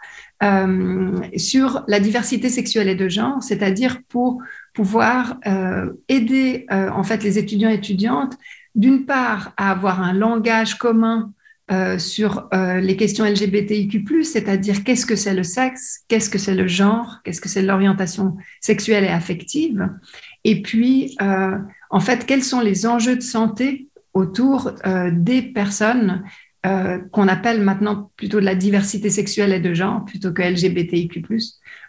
sur 1.36 1.84
la 1.88 2.00
diversité 2.00 2.50
sexuelle 2.50 2.88
et 2.88 2.94
de 2.94 3.08
genre, 3.08 3.42
c'est-à-dire 3.42 3.98
pour 4.08 4.42
pouvoir 4.74 5.38
euh, 5.46 5.92
aider 6.08 6.66
euh, 6.70 6.90
en 6.90 7.04
fait 7.04 7.22
les 7.22 7.38
étudiants 7.38 7.70
et 7.70 7.74
étudiantes 7.74 8.36
d'une 8.74 9.06
part 9.06 9.52
à 9.56 9.70
avoir 9.70 10.02
un 10.02 10.12
langage 10.12 10.74
commun 10.74 11.32
euh, 11.70 11.96
sur 11.98 12.50
les 12.52 12.96
questions 12.96 13.24
LGBTIQ+, 13.24 14.04
c'est-à-dire 14.24 14.84
qu'est-ce 14.84 15.06
que 15.06 15.16
c'est 15.16 15.32
le 15.32 15.44
sexe, 15.44 16.00
qu'est-ce 16.08 16.28
que 16.28 16.38
c'est 16.38 16.54
le 16.54 16.66
genre, 16.66 17.20
qu'est-ce 17.24 17.40
que 17.40 17.48
c'est 17.48 17.62
l'orientation 17.62 18.36
sexuelle 18.60 19.04
et 19.04 19.08
affective, 19.08 19.88
et 20.42 20.60
puis 20.60 21.16
en 21.88 22.00
fait 22.00 22.26
quels 22.26 22.42
sont 22.42 22.60
les 22.60 22.84
enjeux 22.84 23.16
de 23.16 23.22
santé 23.22 23.88
autour 24.12 24.72
des 25.12 25.40
personnes 25.40 26.24
euh, 26.66 26.98
qu'on 27.12 27.28
appelle 27.28 27.60
maintenant 27.60 28.10
plutôt 28.16 28.40
de 28.40 28.44
la 28.46 28.54
diversité 28.54 29.10
sexuelle 29.10 29.52
et 29.52 29.60
de 29.60 29.74
genre 29.74 30.02
plutôt 30.06 30.32
que 30.32 30.40
LGBTIQ+, 30.40 31.22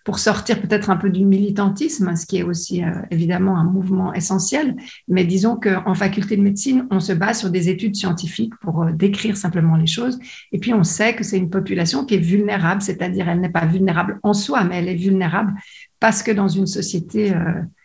pour 0.04 0.20
sortir 0.20 0.60
peut-être 0.62 0.90
un 0.90 0.98
peu 0.98 1.10
du 1.10 1.24
militantisme, 1.24 2.14
ce 2.18 2.26
qui 2.26 2.40
est 2.40 2.44
aussi 2.44 2.84
euh, 2.84 2.92
évidemment 3.10 3.58
un 3.58 3.64
mouvement 3.64 4.14
essentiel. 4.14 4.76
Mais 5.08 5.24
disons 5.24 5.56
qu'en 5.56 5.94
faculté 5.94 6.36
de 6.36 6.42
médecine, 6.42 6.88
on 6.92 7.00
se 7.00 7.14
base 7.14 7.40
sur 7.40 7.52
des 7.52 7.70
études 7.70 7.96
scientifiques 7.96 8.54
pour 8.60 8.84
euh, 8.84 8.92
décrire 8.92 9.38
simplement 9.38 9.78
les 9.78 9.88
choses. 9.88 10.20
Et 10.52 10.60
puis 10.60 10.74
on 10.74 10.84
sait 10.84 11.16
que 11.16 11.24
c'est 11.24 11.38
une 11.38 11.50
population 11.50 12.04
qui 12.04 12.16
est 12.16 12.20
vulnérable, 12.20 12.82
c'est-à-dire 12.82 13.30
elle 13.30 13.40
n'est 13.40 13.48
pas 13.48 13.66
vulnérable 13.66 14.20
en 14.24 14.34
soi, 14.34 14.66
mais 14.66 14.80
elle 14.80 14.90
est 14.90 14.96
vulnérable 14.96 15.54
parce 16.02 16.22
que 16.22 16.32
dans 16.32 16.50
une 16.50 16.68
société 16.68 17.34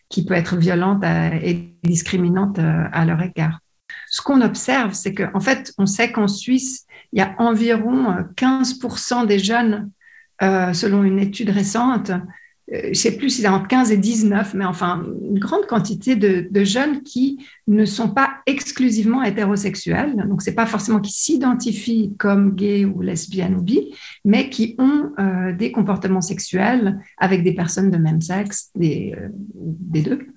qui 0.08 0.24
peut 0.24 0.34
être 0.34 0.56
violente 0.56 1.04
et 1.04 1.72
discriminante 1.84 2.58
à 2.58 3.04
leur 3.04 3.22
égard 3.22 3.60
ce 4.08 4.22
qu'on 4.22 4.40
observe, 4.40 4.92
c'est 4.92 5.14
qu'en 5.14 5.40
fait, 5.40 5.72
on 5.78 5.86
sait 5.86 6.12
qu'en 6.12 6.28
Suisse, 6.28 6.86
il 7.12 7.18
y 7.18 7.22
a 7.22 7.34
environ 7.38 8.16
15% 8.36 9.22
euh, 9.22 9.26
des 9.26 9.38
jeunes, 9.38 9.90
euh, 10.42 10.72
selon 10.72 11.04
une 11.04 11.18
étude 11.18 11.50
récente, 11.50 12.10
euh, 12.72 12.80
je 12.84 12.88
ne 12.88 12.94
sais 12.94 13.16
plus 13.16 13.30
si 13.30 13.42
c'est 13.42 13.48
entre 13.48 13.66
15 13.66 13.90
et 13.90 13.96
19, 13.96 14.54
mais 14.54 14.64
enfin, 14.64 15.04
une 15.28 15.40
grande 15.40 15.66
quantité 15.66 16.14
de, 16.14 16.64
jeunes 16.64 17.02
qui 17.02 17.44
ne 17.66 17.84
sont 17.84 18.10
pas 18.10 18.30
exclusivement 18.46 19.22
hétérosexuels. 19.24 20.24
Donc, 20.28 20.42
ce 20.42 20.50
n'est 20.50 20.56
pas 20.56 20.66
forcément 20.66 21.00
qui 21.00 21.12
s'identifient 21.12 22.14
comme 22.16 22.54
gays 22.54 22.84
ou 22.84 23.00
lesbiennes 23.00 23.56
ou 23.56 23.62
bi, 23.62 23.92
mais 24.24 24.50
qui 24.50 24.76
ont 24.78 25.10
des 25.58 25.72
comportements 25.72 26.20
sexuels 26.20 27.00
avec 27.18 27.42
des 27.42 27.54
personnes 27.54 27.90
de 27.90 27.98
même 27.98 28.20
sexe, 28.20 28.70
des 28.76 29.16
deux. 29.54 30.28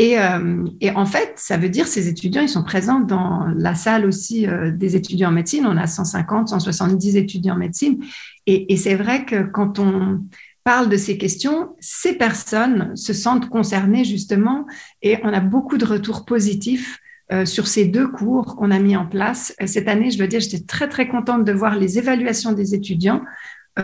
Euh, 0.00 0.64
et, 0.80 0.90
en 0.90 1.04
fait, 1.04 1.34
ça 1.36 1.56
veut 1.56 1.68
dire 1.68 1.86
ces 1.86 2.08
étudiants, 2.08 2.42
ils 2.42 2.48
sont 2.48 2.64
présents 2.64 3.00
dans 3.00 3.46
la 3.56 3.74
salle 3.74 4.06
aussi 4.06 4.46
euh, 4.46 4.70
des 4.70 4.96
étudiants 4.96 5.28
en 5.28 5.32
médecine. 5.32 5.66
On 5.66 5.76
a 5.76 5.86
150, 5.86 6.48
170 6.48 7.16
étudiants 7.16 7.54
en 7.54 7.58
médecine. 7.58 8.02
Et, 8.46 8.76
c'est 8.76 8.94
vrai 8.94 9.24
que 9.26 9.42
quand 9.42 9.78
on 9.78 10.24
parle 10.64 10.88
de 10.88 10.96
ces 10.96 11.18
questions, 11.18 11.74
ces 11.80 12.14
personnes 12.14 12.96
se 12.96 13.12
sentent 13.12 13.48
concernées 13.48 14.04
justement. 14.04 14.66
Et 15.02 15.18
on 15.22 15.32
a 15.32 15.40
beaucoup 15.40 15.76
de 15.76 15.84
retours 15.84 16.24
positifs 16.24 16.98
euh, 17.32 17.44
sur 17.44 17.68
ces 17.68 17.84
deux 17.84 18.08
cours 18.08 18.56
qu'on 18.56 18.70
a 18.70 18.78
mis 18.78 18.96
en 18.96 19.06
place. 19.06 19.54
Cette 19.66 19.86
année, 19.88 20.10
je 20.10 20.18
dois 20.18 20.26
dire, 20.26 20.40
j'étais 20.40 20.64
très, 20.64 20.88
très 20.88 21.08
contente 21.08 21.44
de 21.44 21.52
voir 21.52 21.76
les 21.76 21.98
évaluations 21.98 22.52
des 22.52 22.74
étudiants 22.74 23.22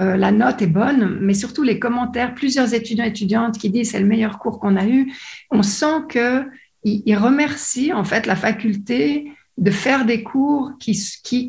euh, 0.01 0.17
la 0.17 0.31
note 0.31 0.63
est 0.63 0.67
bonne, 0.67 1.19
mais 1.21 1.35
surtout 1.35 1.63
les 1.63 1.79
commentaires, 1.79 2.35
plusieurs 2.35 2.75
étudiants 2.75 3.05
et 3.05 3.09
étudiantes 3.09 3.59
qui 3.59 3.71
disent 3.71 3.93
c'est 3.93 4.01
le 4.01 4.07
meilleur 4.07 4.39
cours 4.39 4.59
qu'on 4.59 4.77
a 4.77 4.87
eu. 4.87 5.13
On 5.51 5.63
sent 5.63 6.07
qu'ils 6.11 7.17
remercient 7.17 7.93
en 7.93 8.05
fait 8.05 8.27
la 8.27 8.37
faculté 8.37 9.33
de 9.59 9.71
faire 9.71 10.05
des 10.05 10.23
cours 10.23 10.73
qui, 10.79 10.93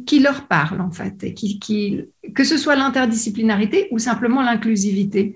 qui, 0.05 0.19
leur 0.19 0.47
parlent 0.47 0.81
en 0.81 0.91
fait, 0.91 1.23
et 1.23 1.33
qui, 1.33 2.05
que 2.33 2.43
ce 2.43 2.57
soit 2.57 2.75
l'interdisciplinarité 2.75 3.87
ou 3.91 3.99
simplement 3.99 4.41
l'inclusivité. 4.41 5.35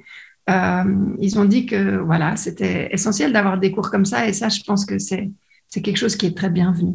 Euh, 0.50 0.84
ils 1.20 1.38
ont 1.38 1.46
dit 1.46 1.66
que 1.66 1.98
voilà, 1.98 2.36
c'était 2.38 2.90
essentiel 2.94 3.34
d'avoir 3.34 3.60
des 3.60 3.72
cours 3.72 3.92
comme 3.92 4.06
ça, 4.06 4.28
et 4.28 4.34
ça, 4.34 4.50
je 4.50 4.62
pense 4.64 4.86
que 4.86 5.00
c'est 5.00 5.32
quelque 5.72 5.98
chose 5.98 6.16
qui 6.16 6.28
est 6.28 6.38
très 6.38 6.50
bienvenu. 6.50 6.94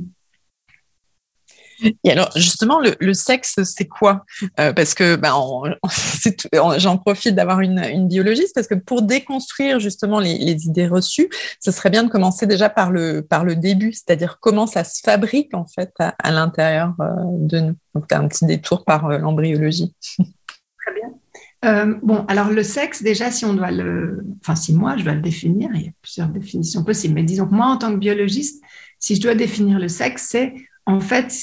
Et 2.04 2.10
alors, 2.10 2.30
justement, 2.36 2.80
le, 2.80 3.14
sexe, 3.14 3.56
c'est 3.64 3.86
quoi? 3.86 4.24
Euh, 4.60 4.72
Parce 4.72 4.94
que 4.94 5.16
ben, 5.16 5.34
j'en 6.78 6.98
profite 6.98 7.34
d'avoir 7.34 7.60
une, 7.60 8.08
biologiste, 8.08 8.54
parce 8.54 8.66
que 8.66 8.74
pour 8.74 9.02
déconstruire 9.02 9.80
justement 9.80 10.20
les, 10.20 10.66
idées 10.66 10.86
reçues, 10.86 11.28
ce 11.60 11.70
serait 11.70 11.90
bien 11.90 12.02
de 12.02 12.08
commencer 12.08 12.46
déjà 12.46 12.70
par 12.70 12.90
le, 12.90 13.22
par 13.22 13.44
le 13.44 13.56
début, 13.56 13.92
c'est-à-dire 13.92 14.38
comment 14.40 14.66
ça 14.66 14.84
se 14.84 15.00
fabrique 15.02 15.54
en 15.54 15.66
fait 15.66 15.92
à, 15.98 16.30
l'intérieur 16.30 16.94
euh, 17.00 17.06
de 17.24 17.60
nous. 17.60 17.74
Donc, 17.94 18.08
tu 18.08 18.14
as 18.14 18.18
un 18.18 18.28
petit 18.28 18.46
détour 18.46 18.84
par 18.84 19.06
euh, 19.06 19.18
l'embryologie. 19.18 19.94
Très 20.18 20.94
bien. 20.94 21.98
bon, 22.02 22.24
alors 22.28 22.50
le 22.50 22.62
sexe, 22.62 23.02
déjà, 23.02 23.30
si 23.30 23.44
on 23.44 23.54
doit 23.54 23.72
le, 23.72 24.24
enfin, 24.40 24.54
si 24.54 24.72
moi 24.72 24.96
je 24.96 25.02
dois 25.02 25.14
le 25.14 25.20
définir, 25.20 25.70
il 25.74 25.82
y 25.82 25.88
a 25.88 25.92
plusieurs 26.00 26.28
définitions 26.28 26.84
possibles, 26.84 27.14
mais 27.14 27.24
disons 27.24 27.46
que 27.46 27.54
moi, 27.54 27.66
en 27.66 27.76
tant 27.76 27.90
que 27.90 27.98
biologiste, 27.98 28.62
si 29.00 29.16
je 29.16 29.20
dois 29.20 29.34
définir 29.34 29.78
le 29.78 29.88
sexe, 29.88 30.28
c'est 30.30 30.54
en 30.86 31.00
fait 31.00 31.34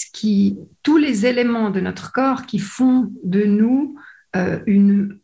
tous 0.81 0.97
les 0.97 1.25
éléments 1.25 1.69
de 1.69 1.79
notre 1.79 2.12
corps 2.12 2.45
qui 2.45 2.59
font 2.59 3.12
de 3.23 3.43
nous 3.43 3.95
euh, 4.35 4.59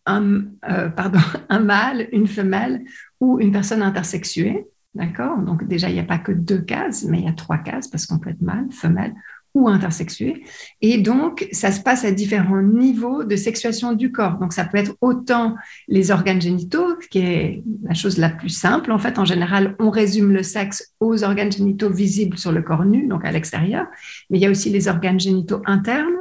un, 0.05 0.43
euh, 0.69 0.89
un 1.49 1.59
mâle, 1.59 2.09
une 2.11 2.27
femelle 2.27 2.83
ou 3.19 3.39
une 3.39 3.51
personne 3.51 3.81
intersexuée. 3.81 4.67
D'accord? 4.93 5.39
Donc 5.39 5.67
déjà, 5.67 5.89
il 5.89 5.93
n'y 5.93 5.99
a 5.99 6.03
pas 6.03 6.17
que 6.17 6.31
deux 6.31 6.61
cases, 6.61 7.05
mais 7.05 7.19
il 7.19 7.25
y 7.25 7.29
a 7.29 7.33
trois 7.33 7.57
cases 7.59 7.88
parce 7.88 8.05
qu'on 8.05 8.19
peut 8.19 8.31
être 8.31 8.41
mâle, 8.41 8.67
femelle 8.71 9.13
ou 9.53 9.68
intersexués. 9.68 10.44
Et 10.82 10.98
donc, 10.98 11.48
ça 11.51 11.72
se 11.72 11.82
passe 11.82 12.06
à 12.06 12.12
différents 12.12 12.62
niveaux 12.62 13.24
de 13.24 13.36
sexuation 13.36 13.94
du 13.94 14.12
corps. 14.12 14.38
Donc, 14.38 14.53
ça 14.53 14.65
peut 14.65 14.77
être 14.77 14.96
autant 15.01 15.56
les 15.88 16.12
organes 16.12 16.41
génitaux, 16.41 16.96
qui 17.10 17.20
est 17.20 17.63
la 17.84 17.94
chose 17.94 18.18
la 18.18 18.29
plus 18.29 18.50
simple. 18.50 18.91
En 18.91 19.00
fait, 19.00 19.20
en 19.20 19.25
général, 19.25 19.75
on 19.79 19.89
résume 19.89 20.32
le 20.32 20.44
sexe 20.44 20.94
aux 21.00 21.24
organes 21.24 21.51
génitaux 21.51 21.89
visibles 21.89 22.38
sur 22.38 22.51
le 22.51 22.62
corps 22.62 22.86
nu, 22.86 23.08
donc 23.08 23.25
à 23.25 23.32
l'extérieur. 23.32 23.88
Mais 24.29 24.38
il 24.38 24.41
y 24.41 24.46
a 24.46 24.51
aussi 24.51 24.70
les 24.70 24.88
organes 24.88 25.20
génitaux 25.20 25.62
internes. 25.65 26.15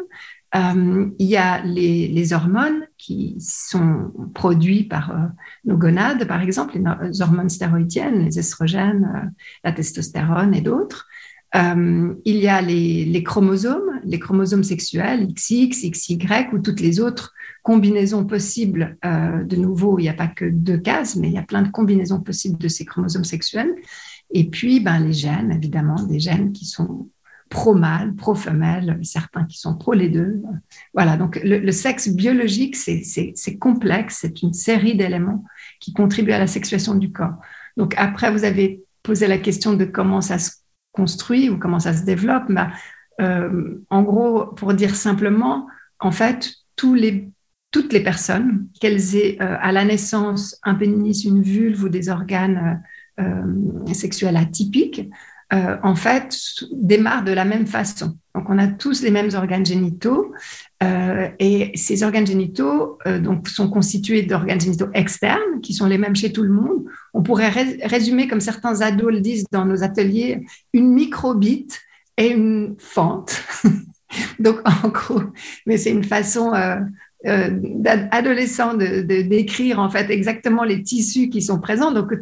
Euh, 0.55 1.11
il 1.19 1.27
y 1.27 1.37
a 1.37 1.63
les, 1.63 2.33
hormones 2.33 2.87
qui 2.97 3.37
sont 3.39 4.13
produits 4.35 4.85
par 4.85 5.11
euh, 5.11 5.27
nos 5.67 5.77
gonades, 5.77 6.27
par 6.27 6.41
exemple, 6.41 6.79
les 7.03 7.21
hormones 7.21 7.51
stéroïdiennes, 7.51 8.25
les 8.25 8.39
estrogènes, 8.39 9.11
euh, 9.15 9.29
la 9.65 9.73
testostérone 9.73 10.55
et 10.55 10.63
d'autres. 10.63 11.07
Euh, 11.55 12.15
il 12.25 12.37
y 12.37 12.49
a 12.49 12.61
les, 12.61 13.23
chromosomes, 13.23 14.01
les 14.05 14.19
chromosomes 14.19 14.65
sexuels, 14.65 15.29
XX, 15.33 15.91
XY 15.91 16.19
ou 16.53 16.59
toutes 16.59 16.81
les 16.81 17.01
autres 17.01 17.35
combinaisons 17.63 18.25
possibles. 18.25 18.99
Euh, 19.05 19.45
de 19.45 19.57
nouveau, 19.57 19.99
il 19.99 20.03
n'y 20.03 20.09
a 20.09 20.15
pas 20.15 20.29
que 20.29 20.45
deux 20.45 20.79
cases, 20.79 21.17
mais 21.17 21.29
il 21.29 21.35
y 21.35 21.39
a 21.39 21.43
plein 21.43 21.63
de 21.63 21.71
combinaisons 21.71 22.21
possibles 22.21 22.59
de 22.59 22.69
ces 22.69 22.85
chromosomes 22.85 23.25
sexuels. 23.25 23.75
Et 24.31 24.51
puis, 24.51 24.81
ben, 24.81 25.01
les 25.01 25.15
gènes, 25.15 25.53
évidemment, 25.53 26.03
des 26.03 26.21
gènes 26.21 26.53
qui 26.53 26.67
sont 26.67 27.09
pro-mâle, 27.49 28.15
pro-femelle, 28.15 28.99
certains 29.03 29.45
qui 29.47 29.59
sont 29.59 29.75
pro 29.75 29.95
les 29.95 30.11
deux. 30.11 30.43
Voilà, 30.93 31.17
donc 31.17 31.41
le, 31.43 31.59
le 31.59 31.73
sexe 31.73 32.11
biologique, 32.11 32.77
c'est 32.77 33.59
complexe, 33.59 34.19
c'est 34.21 34.43
une 34.43 34.53
série 34.53 34.97
d'éléments 34.97 35.45
qui 35.81 35.95
contribuent 35.95 36.33
à 36.33 36.39
la 36.39 36.47
sexuation 36.47 36.95
du 36.95 37.11
corps. 37.11 37.37
Donc 37.79 37.95
après, 37.97 38.31
vous 38.31 38.45
avez 38.45 38.83
posé 39.03 39.27
la 39.27 39.39
question 39.39 39.73
de 39.73 39.87
comment 39.87 40.21
ça 40.21 40.39
se 40.39 40.51
construit 40.99 41.49
ou 41.49 41.59
comment 41.59 41.79
ça 41.79 41.95
se 41.95 42.05
développe. 42.05 42.47
Bah, 42.51 42.71
euh, 43.21 43.81
en 43.89 44.03
gros, 44.03 44.47
pour 44.47 44.75
dire 44.75 44.95
simplement, 44.95 45.67
en 46.01 46.11
fait, 46.11 46.53
toutes 46.77 47.93
les 47.93 48.03
personnes, 48.03 48.67
qu'elles 48.81 49.17
aient 49.17 49.37
euh, 49.41 49.57
à 49.61 49.71
la 49.73 49.85
naissance 49.85 50.59
un 50.65 50.75
pénis, 50.75 51.25
une 51.25 51.43
vulve 51.43 51.85
ou 51.85 51.89
des 51.89 52.09
organes 52.09 52.83
euh, 53.21 53.95
sexuels 53.95 54.37
atypiques, 54.37 55.09
en 55.51 55.95
fait, 55.95 56.37
démarrent 56.73 57.25
de 57.25 57.33
la 57.33 57.47
même 57.47 57.67
façon. 57.67 58.19
Donc, 58.35 58.51
on 58.51 58.59
a 58.59 58.67
tous 58.67 59.03
les 59.03 59.11
mêmes 59.11 59.31
organes 59.35 59.65
génitaux 59.65 60.31
et 61.41 61.73
ces 61.75 62.03
organes 62.05 62.27
génitaux 62.27 62.99
donc, 63.21 63.49
sont 63.49 63.69
constitués 63.69 64.23
d'organes 64.23 64.61
génitaux 64.61 64.89
externes 64.95 65.61
qui 65.61 65.75
sont 65.75 65.87
les 65.87 65.99
mêmes 65.99 66.15
chez 66.15 66.33
tout 66.33 66.43
le 66.43 66.51
monde 66.51 66.85
on 67.15 67.23
pourrait 67.23 67.49
résumer, 67.49 68.29
comme 68.29 68.41
certains 68.41 68.81
ados 68.81 69.11
le 69.11 69.21
disent 69.21 69.47
dans 69.51 69.65
nos 69.65 69.83
ateliers, 69.83 70.47
une 70.73 70.93
microbite 70.93 71.81
et 72.17 72.29
une 72.29 72.77
fente. 72.79 73.43
Donc, 74.39 74.61
en 74.65 74.89
gros, 74.89 75.23
mais 75.67 75.77
c'est 75.77 75.91
une 75.91 76.05
façon 76.05 76.55
euh, 76.55 76.77
euh, 77.27 77.51
d'adolescent 77.53 78.75
de, 78.75 79.23
décrire 79.23 79.81
en 79.81 79.91
fait 79.91 80.11
exactement 80.11 80.65
les 80.65 80.83
tissus 80.83 81.29
qui 81.29 81.43
sont 81.43 81.59
présents. 81.59 81.93
Donc, 81.93 82.15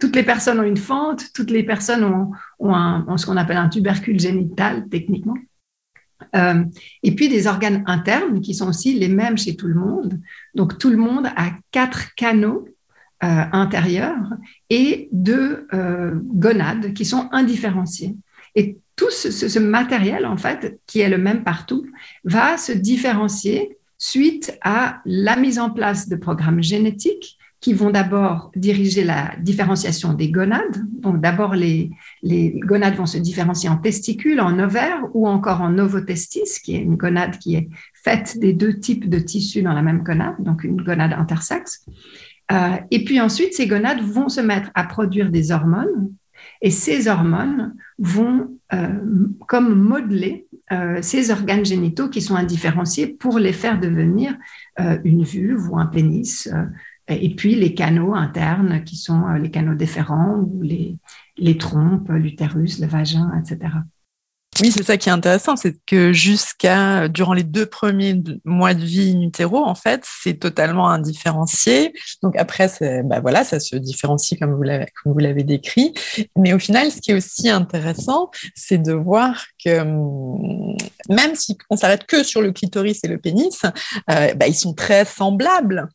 toutes 0.00 0.16
les 0.16 0.24
personnes 0.24 0.58
ont 0.58 0.64
une 0.64 0.78
fente, 0.78 1.32
toutes 1.34 1.50
les 1.50 1.62
personnes 1.62 2.02
ont, 2.02 3.16
ce 3.16 3.26
qu'on 3.26 3.36
appelle 3.36 3.58
un 3.58 3.68
tubercule 3.68 4.18
génital 4.18 4.88
techniquement. 4.88 5.36
Euh, 6.34 6.64
et 7.02 7.14
puis 7.14 7.28
des 7.28 7.46
organes 7.46 7.82
internes 7.86 8.40
qui 8.40 8.54
sont 8.54 8.68
aussi 8.68 8.94
les 8.94 9.08
mêmes 9.08 9.38
chez 9.38 9.56
tout 9.56 9.68
le 9.68 9.74
monde. 9.74 10.20
Donc 10.54 10.78
tout 10.78 10.90
le 10.90 10.96
monde 10.96 11.26
a 11.36 11.52
quatre 11.70 12.14
canaux 12.14 12.68
euh, 13.24 13.44
intérieures 13.52 14.34
et 14.70 15.08
de 15.12 15.66
euh, 15.72 16.12
gonades 16.22 16.92
qui 16.94 17.04
sont 17.04 17.28
indifférenciées. 17.32 18.16
Et 18.54 18.78
tout 18.96 19.10
ce, 19.10 19.58
matériel, 19.58 20.26
en 20.26 20.36
fait, 20.36 20.80
qui 20.86 21.00
est 21.00 21.08
le 21.08 21.18
même 21.18 21.44
partout, 21.44 21.86
va 22.24 22.58
se 22.58 22.72
différencier 22.72 23.78
suite 23.96 24.58
à 24.62 25.00
la 25.04 25.36
mise 25.36 25.58
en 25.58 25.70
place 25.70 26.08
de 26.08 26.16
programmes 26.16 26.62
génétiques 26.62 27.37
qui 27.60 27.72
vont 27.72 27.90
d'abord 27.90 28.52
diriger 28.54 29.02
la 29.02 29.32
différenciation 29.40 30.12
des 30.12 30.30
gonades. 30.30 30.84
Donc 31.00 31.20
d'abord, 31.20 31.54
les, 31.54 31.90
les, 32.22 32.60
gonades 32.60 32.94
vont 32.94 33.06
se 33.06 33.18
différencier 33.18 33.68
en 33.68 33.78
testicules, 33.78 34.40
en 34.40 34.58
ovaires 34.60 35.02
ou 35.12 35.26
encore 35.26 35.60
en 35.60 35.76
ovotestis, 35.78 36.60
qui 36.62 36.76
est 36.76 36.80
une 36.80 36.96
gonade 36.96 37.38
qui 37.38 37.56
est 37.56 37.68
faite 37.94 38.38
des 38.38 38.52
deux 38.52 38.78
types 38.78 39.08
de 39.08 39.18
tissus 39.18 39.62
dans 39.62 39.72
la 39.72 39.82
même 39.82 40.04
gonade, 40.04 40.36
donc 40.38 40.62
une 40.62 40.80
gonade 40.80 41.12
intersexe. 41.12 41.84
Euh, 42.52 42.76
et 42.92 43.04
puis 43.04 43.20
ensuite, 43.20 43.54
ces 43.54 43.66
gonades 43.66 44.00
vont 44.00 44.28
se 44.28 44.40
mettre 44.40 44.70
à 44.74 44.84
produire 44.84 45.30
des 45.30 45.50
hormones 45.50 46.12
et 46.62 46.70
ces 46.70 47.08
hormones 47.08 47.74
vont 47.98 48.56
euh, 48.72 48.88
comme 49.48 49.74
modeler 49.74 50.46
ces 51.00 51.30
organes 51.30 51.64
génitaux 51.64 52.10
qui 52.10 52.20
sont 52.20 52.36
indifférenciés 52.36 53.06
pour 53.06 53.38
les 53.38 53.54
faire 53.54 53.80
devenir 53.80 54.36
une 55.02 55.24
vulve 55.24 55.70
ou 55.70 55.78
un 55.78 55.86
pénis 55.86 56.46
et 57.08 57.34
puis 57.34 57.54
les 57.54 57.74
canaux 57.74 58.14
internes 58.14 58.84
qui 58.84 58.96
sont 58.96 59.26
euh, 59.28 59.38
les 59.38 59.50
canaux 59.50 59.74
déférents 59.74 60.48
les, 60.60 60.96
les 61.36 61.58
trompes, 61.58 62.08
l'utérus, 62.10 62.80
le 62.80 62.86
vagin, 62.86 63.30
etc. 63.40 63.70
Oui, 64.60 64.72
c'est 64.72 64.82
ça 64.82 64.96
qui 64.96 65.08
est 65.08 65.12
intéressant, 65.12 65.54
c'est 65.54 65.76
que 65.86 66.12
jusqu'à 66.12 67.08
durant 67.08 67.32
les 67.32 67.44
deux 67.44 67.66
premiers 67.66 68.20
mois 68.44 68.74
de 68.74 68.84
vie 68.84 69.14
in 69.16 69.20
utero, 69.20 69.58
en 69.58 69.76
fait, 69.76 70.02
c'est 70.04 70.34
totalement 70.34 70.88
indifférencié. 70.88 71.92
Donc 72.24 72.36
après, 72.36 72.68
bah 73.04 73.20
voilà, 73.20 73.44
ça 73.44 73.60
se 73.60 73.76
différencie 73.76 74.38
comme 74.38 74.54
vous 74.54 74.62
l'avez 74.62 74.86
comme 75.02 75.12
vous 75.12 75.18
l'avez 75.20 75.44
décrit. 75.44 75.94
Mais 76.36 76.54
au 76.54 76.58
final, 76.58 76.90
ce 76.90 77.00
qui 77.00 77.12
est 77.12 77.14
aussi 77.14 77.48
intéressant, 77.48 78.30
c'est 78.56 78.78
de 78.78 78.92
voir 78.92 79.46
que 79.64 79.80
hum, 79.80 80.76
même 81.08 81.36
si 81.36 81.56
on 81.70 81.76
s'arrête 81.76 82.04
que 82.04 82.24
sur 82.24 82.42
le 82.42 82.50
clitoris 82.50 83.04
et 83.04 83.08
le 83.08 83.18
pénis, 83.18 83.62
euh, 84.10 84.34
bah, 84.34 84.48
ils 84.48 84.56
sont 84.56 84.74
très 84.74 85.04
semblables. 85.04 85.88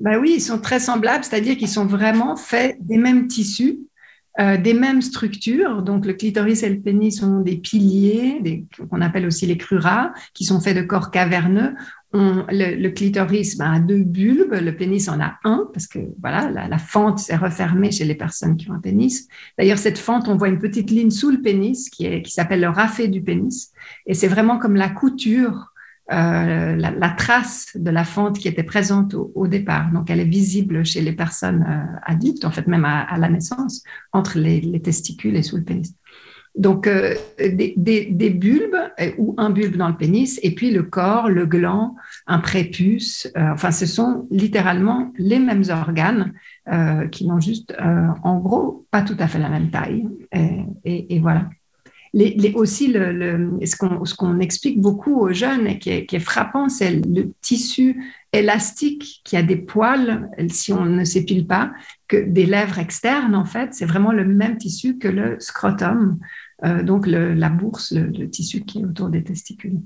Ben 0.00 0.18
oui, 0.18 0.32
ils 0.36 0.40
sont 0.40 0.58
très 0.58 0.80
semblables, 0.80 1.24
c'est-à-dire 1.24 1.58
qu'ils 1.58 1.68
sont 1.68 1.84
vraiment 1.84 2.34
faits 2.34 2.78
des 2.80 2.96
mêmes 2.96 3.26
tissus, 3.26 3.80
euh, 4.40 4.56
des 4.56 4.72
mêmes 4.72 5.02
structures. 5.02 5.82
Donc, 5.82 6.06
le 6.06 6.14
clitoris 6.14 6.62
et 6.62 6.70
le 6.70 6.80
pénis 6.80 7.20
sont 7.20 7.40
des 7.40 7.58
piliers, 7.58 8.64
qu'on 8.88 9.02
appelle 9.02 9.26
aussi 9.26 9.44
les 9.44 9.58
cruras, 9.58 10.12
qui 10.32 10.44
sont 10.44 10.58
faits 10.58 10.74
de 10.76 10.82
corps 10.82 11.10
caverneux. 11.10 11.74
le, 12.14 12.88
clitoris 12.88 13.58
ben, 13.58 13.72
a 13.72 13.78
deux 13.78 14.02
bulbes, 14.02 14.54
le 14.54 14.74
pénis 14.74 15.06
en 15.08 15.20
a 15.20 15.34
un, 15.44 15.68
parce 15.74 15.86
que 15.86 15.98
voilà, 16.18 16.50
la, 16.50 16.78
fente 16.78 17.18
s'est 17.18 17.36
refermée 17.36 17.92
chez 17.92 18.06
les 18.06 18.14
personnes 18.14 18.56
qui 18.56 18.70
ont 18.70 18.74
un 18.74 18.80
pénis. 18.80 19.28
D'ailleurs, 19.58 19.78
cette 19.78 19.98
fente, 19.98 20.28
on 20.28 20.36
voit 20.36 20.48
une 20.48 20.58
petite 20.58 20.90
ligne 20.90 21.10
sous 21.10 21.30
le 21.30 21.42
pénis 21.42 21.90
qui, 21.90 22.22
qui 22.22 22.32
s'appelle 22.32 22.60
le 22.62 22.70
rafet 22.70 23.08
du 23.08 23.20
pénis. 23.20 23.70
Et 24.06 24.14
c'est 24.14 24.28
vraiment 24.28 24.58
comme 24.58 24.76
la 24.76 24.88
couture 24.88 25.69
euh, 26.12 26.76
la, 26.76 27.10
trace 27.10 27.70
de 27.76 27.90
la 27.90 28.04
fente 28.04 28.38
qui 28.38 28.48
était 28.48 28.64
présente 28.64 29.14
au, 29.14 29.46
départ. 29.46 29.92
Donc, 29.92 30.10
elle 30.10 30.18
est 30.18 30.24
visible 30.24 30.84
chez 30.84 31.00
les 31.00 31.12
personnes 31.12 31.64
euh, 31.68 31.98
adultes, 32.04 32.44
en 32.44 32.50
fait, 32.50 32.66
même 32.66 32.84
à, 32.84 33.16
la 33.16 33.28
naissance, 33.28 33.84
entre 34.12 34.38
les, 34.38 34.80
testicules 34.82 35.36
et 35.36 35.42
sous 35.42 35.56
le 35.56 35.62
pénis. 35.62 35.94
Donc, 36.56 36.88
euh, 36.88 37.14
des, 37.38 38.30
bulbes 38.30 38.76
ou 39.18 39.34
un 39.38 39.50
bulbe 39.50 39.76
dans 39.76 39.88
le 39.88 39.96
pénis, 39.96 40.40
et 40.42 40.52
puis 40.52 40.72
le 40.72 40.82
corps, 40.82 41.28
le 41.28 41.46
gland, 41.46 41.94
un 42.26 42.40
prépuce. 42.40 43.30
enfin, 43.36 43.70
ce 43.70 43.86
sont 43.86 44.26
littéralement 44.32 45.12
les 45.16 45.38
mêmes 45.38 45.64
organes 45.70 46.32
qui 47.12 47.26
n'ont 47.26 47.40
juste, 47.40 47.74
en 47.78 48.38
gros, 48.38 48.84
pas 48.90 49.02
tout 49.02 49.16
à 49.20 49.28
fait 49.28 49.38
la 49.38 49.48
même 49.48 49.70
taille. 49.70 50.08
et 50.84 51.20
voilà 51.20 51.48
les, 52.12 52.52
aussi, 52.54 52.92
ce 52.92 54.14
qu'on 54.16 54.40
explique 54.40 54.80
beaucoup 54.80 55.20
aux 55.20 55.32
jeunes 55.32 55.66
et 55.66 55.78
qui 55.78 55.90
est, 55.90 56.18
frappant, 56.18 56.68
c'est 56.68 56.90
le 56.90 57.32
tissu 57.40 58.02
élastique 58.32 59.20
qui 59.24 59.36
a 59.36 59.42
des 59.42 59.56
poils, 59.56 60.28
si 60.48 60.72
on 60.72 60.84
ne 60.84 61.04
s'épile 61.04 61.46
pas, 61.46 61.72
que 62.08 62.16
des 62.16 62.46
lèvres 62.46 62.78
externes, 62.78 63.34
en 63.34 63.44
fait, 63.44 63.74
c'est 63.74 63.86
vraiment 63.86 64.12
le 64.12 64.24
même 64.24 64.56
tissu 64.56 64.98
que 64.98 65.08
le 65.08 65.38
scrotum, 65.38 66.18
euh, 66.64 66.82
donc 66.82 67.06
la 67.06 67.48
bourse, 67.48 67.92
le, 67.92 68.28
tissu 68.28 68.62
qui 68.62 68.80
est 68.80 68.84
autour 68.84 69.08
des 69.08 69.22
testicules. 69.22 69.80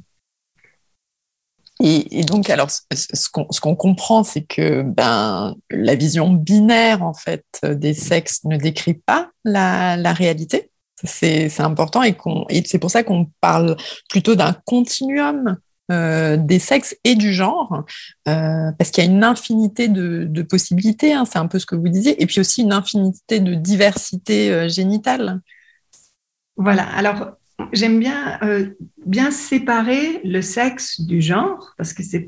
Et, 1.80 2.22
donc, 2.24 2.50
alors, 2.50 2.70
ce 2.70 3.60
qu'on 3.60 3.74
comprend, 3.74 4.22
c'est 4.22 4.44
que 4.44 4.82
ben, 4.82 5.56
la 5.70 5.96
vision 5.96 6.32
binaire, 6.32 7.02
en 7.02 7.14
fait, 7.14 7.44
des 7.64 7.94
sexes 7.94 8.44
ne 8.44 8.56
décrit 8.56 8.94
pas 8.94 9.30
la 9.44 10.12
réalité 10.12 10.70
c'est 11.02 11.60
important 11.60 12.02
et, 12.02 12.16
c'est 12.64 12.78
pour 12.78 12.90
ça 12.90 13.02
qu'on 13.02 13.30
parle 13.40 13.76
plutôt 14.08 14.34
d'un 14.34 14.52
continuum 14.64 15.56
euh, 15.92 16.38
des 16.38 16.58
sexes 16.58 16.96
et 17.04 17.14
du 17.14 17.34
genre, 17.34 17.84
euh, 18.26 18.72
parce 18.78 18.90
qu'il 18.90 19.04
y 19.04 19.06
a 19.06 19.10
une 19.10 19.22
infinité 19.22 19.88
de, 19.88 20.42
possibilités, 20.42 21.12
hein, 21.12 21.26
c'est 21.26 21.38
un 21.38 21.46
peu 21.46 21.58
ce 21.58 21.66
que 21.66 21.74
vous 21.74 21.90
disiez, 21.90 22.22
et 22.22 22.26
puis 22.26 22.40
aussi 22.40 22.62
une 22.62 22.72
infinité 22.72 23.40
de 23.40 23.52
diversité 23.52 24.50
euh, 24.50 24.66
génitale. 24.66 25.42
Voilà, 26.56 26.84
alors 26.84 27.32
j'aime 27.74 27.98
bien, 27.98 28.40
bien 29.04 29.30
séparer 29.30 30.22
le 30.24 30.40
sexe 30.40 31.00
du 31.00 31.20
genre, 31.20 31.74
parce 31.76 31.92
que 31.92 32.02
c'est 32.02 32.24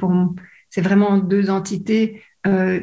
c'est 0.69 0.83
vraiment 0.83 1.17
deux 1.17 1.49
entités 1.49 2.23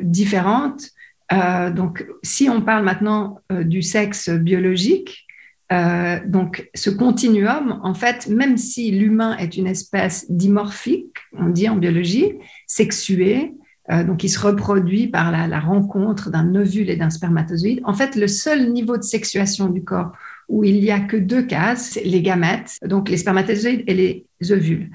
différentes. 0.01 0.89
donc, 1.31 2.05
si 2.23 2.49
on 2.49 2.61
parle 2.61 2.83
maintenant 2.83 3.39
du 3.51 3.81
sexe 3.81 4.29
biologique, 4.29 5.27
euh, 5.73 6.19
donc, 6.25 6.69
ce 6.75 6.89
continuum, 6.91 7.79
en 7.83 7.93
fait, 7.95 8.27
même 8.27 8.57
si 8.57 8.91
l'humain 8.91 9.35
est 9.37 9.57
une 9.57 9.65
espèce 9.65 10.29
dimorphique, 10.29 11.15
on 11.37 11.49
dit 11.49 11.67
en 11.67 11.75
biologie, 11.75 12.33
sexuée, 12.67 13.53
euh, 13.91 14.03
donc 14.03 14.23
il 14.23 14.29
se 14.29 14.39
reproduit 14.39 15.07
par 15.07 15.31
la, 15.31 15.59
rencontre 15.59 16.29
d'un 16.29 16.53
ovule 16.55 16.89
et 16.89 16.95
d'un 16.95 17.09
spermatozoïde, 17.09 17.81
en 17.85 17.93
fait, 17.93 18.15
le 18.15 18.27
seul 18.27 18.71
niveau 18.71 18.97
de 18.97 19.03
sexuation 19.03 19.67
du 19.67 19.83
corps 19.83 20.11
où 20.47 20.63
il 20.63 20.79
n'y 20.79 20.91
a 20.91 20.99
que 20.99 21.17
deux 21.17 21.41
cases, 21.41 21.97
les 22.03 22.21
gamètes, 22.21 22.77
donc 22.85 23.09
les 23.09 23.17
spermatozoïdes 23.17 23.83
et 23.87 23.93
les 23.93 24.51
ovules. 24.51 24.91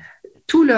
Tout 0.46 0.62
le, 0.62 0.74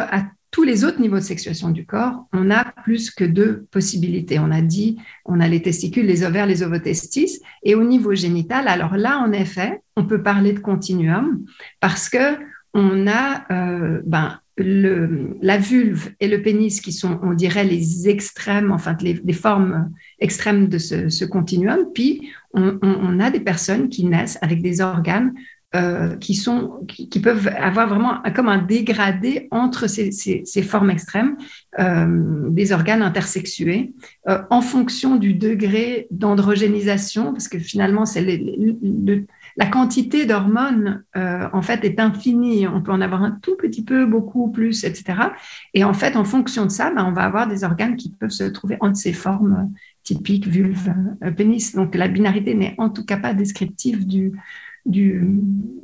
tous 0.50 0.64
les 0.64 0.84
autres 0.84 1.00
niveaux 1.00 1.18
de 1.18 1.24
sexuation 1.24 1.70
du 1.70 1.86
corps, 1.86 2.26
on 2.32 2.50
a 2.50 2.64
plus 2.82 3.10
que 3.10 3.24
deux 3.24 3.66
possibilités. 3.70 4.38
On 4.38 4.50
a 4.50 4.62
dit, 4.62 4.98
on 5.24 5.38
a 5.40 5.48
les 5.48 5.62
testicules, 5.62 6.06
les 6.06 6.24
ovaires, 6.24 6.46
les 6.46 6.62
ovotestis. 6.62 7.40
Et 7.62 7.74
au 7.74 7.84
niveau 7.84 8.14
génital, 8.14 8.66
alors 8.66 8.96
là, 8.96 9.18
en 9.18 9.32
effet, 9.32 9.80
on 9.96 10.04
peut 10.04 10.22
parler 10.22 10.52
de 10.52 10.58
continuum 10.58 11.44
parce 11.80 12.08
que 12.08 12.36
on 12.74 13.06
a 13.08 13.44
euh, 13.52 14.00
ben, 14.04 14.38
la 14.62 15.58
vulve 15.58 16.10
et 16.20 16.28
le 16.28 16.42
pénis 16.42 16.80
qui 16.80 16.92
sont, 16.92 17.18
on 17.22 17.32
dirait, 17.32 17.64
les 17.64 18.08
extrêmes, 18.08 18.72
enfin, 18.72 18.96
les, 19.00 19.32
formes 19.32 19.90
extrêmes 20.18 20.68
de 20.68 20.78
ce, 20.78 21.24
continuum. 21.24 21.86
Puis, 21.94 22.30
on, 22.52 23.20
a 23.20 23.30
des 23.30 23.40
personnes 23.40 23.88
qui 23.88 24.04
naissent 24.04 24.38
avec 24.42 24.60
des 24.62 24.80
organes 24.80 25.32
euh, 25.76 26.16
qui, 26.16 26.34
sont, 26.34 26.84
qui, 26.88 27.20
peuvent 27.20 27.46
avoir 27.56 27.86
vraiment 27.86 28.20
comme 28.34 28.48
un 28.48 28.58
dégradé 28.58 29.46
entre 29.52 29.86
ces, 29.86 30.10
ces, 30.10 30.62
formes 30.64 30.90
extrêmes 30.90 31.36
euh, 31.78 32.50
des 32.50 32.72
organes 32.72 33.02
intersexués 33.02 33.92
euh, 34.28 34.42
en 34.50 34.62
fonction 34.62 35.14
du 35.14 35.32
degré 35.32 36.08
d'androgénisation, 36.10 37.30
parce 37.30 37.46
que 37.46 37.60
finalement, 37.60 38.04
c'est 38.04 38.42
la 39.56 39.66
quantité 39.66 40.26
d'hormones, 40.26 41.04
en 41.14 41.62
fait, 41.62 41.84
est 41.84 42.00
infinie. 42.00 42.66
On 42.66 42.82
peut 42.82 42.90
en 42.90 43.00
avoir 43.00 43.22
un 43.22 43.38
tout 43.40 43.56
petit 43.56 43.84
peu, 43.84 44.06
beaucoup 44.06 44.50
plus, 44.50 44.82
etc. 44.82 45.20
Et 45.72 45.84
en 45.84 45.94
fait, 45.94 46.16
en 46.16 46.24
fonction 46.24 46.64
de 46.64 46.70
ça, 46.70 46.92
ben, 46.92 47.04
on 47.04 47.12
va 47.12 47.22
avoir 47.22 47.46
des 47.46 47.62
organes 47.62 47.94
qui 47.94 48.10
peuvent 48.10 48.30
se 48.30 48.42
trouver 48.42 48.76
entre 48.80 48.96
ces 48.96 49.12
formes 49.12 49.72
typiques, 50.02 50.48
vulve, 50.48 50.92
pénis. 51.36 51.76
Donc, 51.76 51.94
la 51.94 52.08
binarité 52.08 52.56
n'est 52.56 52.74
en 52.78 52.90
tout 52.90 53.04
cas 53.04 53.18
pas 53.18 53.34
descriptive 53.34 54.04
du, 54.04 54.32
du, 54.86 55.22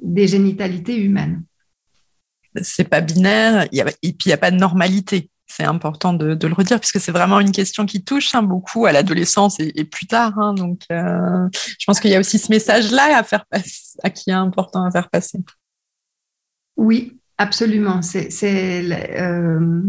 des 0.02 0.26
génitalités 0.26 0.96
humaines. 0.96 1.42
C'est 2.62 2.88
pas 2.88 3.00
binaire, 3.00 3.66
et 3.72 3.85
puis 3.85 4.26
il 4.26 4.28
n'y 4.28 4.32
a 4.32 4.38
pas 4.38 4.50
de 4.50 4.56
normalité. 4.56 5.30
C'est 5.46 5.64
important 5.64 6.12
de, 6.12 6.35
le 6.35 6.54
redire, 6.54 6.80
puisque 6.80 7.00
c'est 7.00 7.12
vraiment 7.12 7.38
une 7.38 7.52
question 7.52 7.87
qui 7.87 8.02
touche 8.02 8.35
hein, 8.35 8.42
beaucoup 8.42 8.87
à 8.87 8.92
l'adolescence 8.92 9.61
et, 9.61 9.85
plus 9.85 10.06
tard. 10.06 10.38
Hein. 10.38 10.54
donc, 10.54 10.82
euh, 10.90 11.48
je 11.52 11.85
pense 11.87 12.00
qu'il 12.00 12.11
y 12.11 12.14
a 12.14 12.20
aussi 12.20 12.38
ce 12.38 12.50
message-là 12.50 13.16
à 13.16 13.22
faire 13.22 13.46
passer, 13.46 13.96
à 14.02 14.11
qui 14.11 14.30
est 14.30 14.35
important 14.35 14.85
à 14.85 14.90
faire 14.90 15.09
passer. 15.09 15.38
Oui, 16.76 17.18
absolument. 17.38 18.02
C'est, 18.02 18.28
euh, 19.20 19.82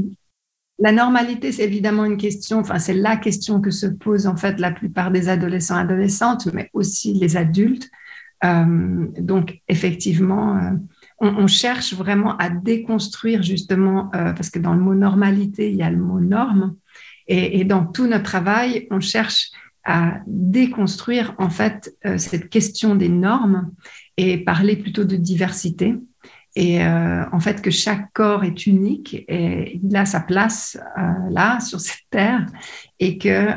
la 0.79 0.91
normalité, 0.91 1.51
c'est 1.51 1.63
évidemment 1.63 2.05
une 2.05 2.17
question, 2.17 2.59
enfin, 2.59 2.79
c'est 2.79 2.93
la 2.93 3.17
question 3.17 3.59
que 3.59 3.71
se 3.71 3.87
posent 3.87 4.27
en 4.27 4.35
fait 4.35 4.59
la 4.59 4.71
plupart 4.71 5.11
des 5.11 5.27
adolescents 5.27 5.75
adolescentes, 5.75 6.47
mais 6.53 6.69
aussi 6.73 7.13
les 7.13 7.35
adultes. 7.35 7.89
Euh, 8.43 9.07
donc, 9.19 9.61
effectivement, 9.67 10.57
euh, 10.57 10.71
on, 11.19 11.47
cherche 11.47 11.93
vraiment 11.93 12.37
à 12.37 12.49
déconstruire 12.49 13.41
justement, 13.41 14.11
euh, 14.13 14.33
parce 14.33 14.49
que 14.49 14.59
dans 14.59 14.73
le 14.73 14.79
mot 14.79 14.93
normalité, 14.93 15.71
il 15.71 15.77
y 15.77 15.83
a 15.83 15.89
le 15.89 15.97
mot 15.97 16.19
norme. 16.19 16.75
Et, 17.29 17.65
dans 17.65 17.85
tout 17.85 18.07
notre 18.07 18.23
travail, 18.23 18.87
on 18.89 19.01
cherche 19.01 19.51
à 19.83 20.19
déconstruire 20.27 21.35
en 21.39 21.49
fait 21.49 21.93
cette 22.15 22.47
question 22.47 22.95
des 22.95 23.09
normes 23.09 23.71
et 24.15 24.37
parler 24.37 24.77
plutôt 24.77 25.03
de 25.03 25.17
diversité. 25.17 25.95
Et 26.55 26.81
en 26.85 27.39
fait, 27.41 27.61
que 27.61 27.69
chaque 27.69 28.13
corps 28.13 28.45
est 28.45 28.65
unique 28.65 29.25
et 29.27 29.77
il 29.83 29.93
a 29.97 30.05
sa 30.05 30.21
place 30.21 30.79
là, 31.29 31.59
sur 31.59 31.81
cette 31.81 32.07
terre, 32.09 32.45
et 32.99 33.17
que, 33.17 33.49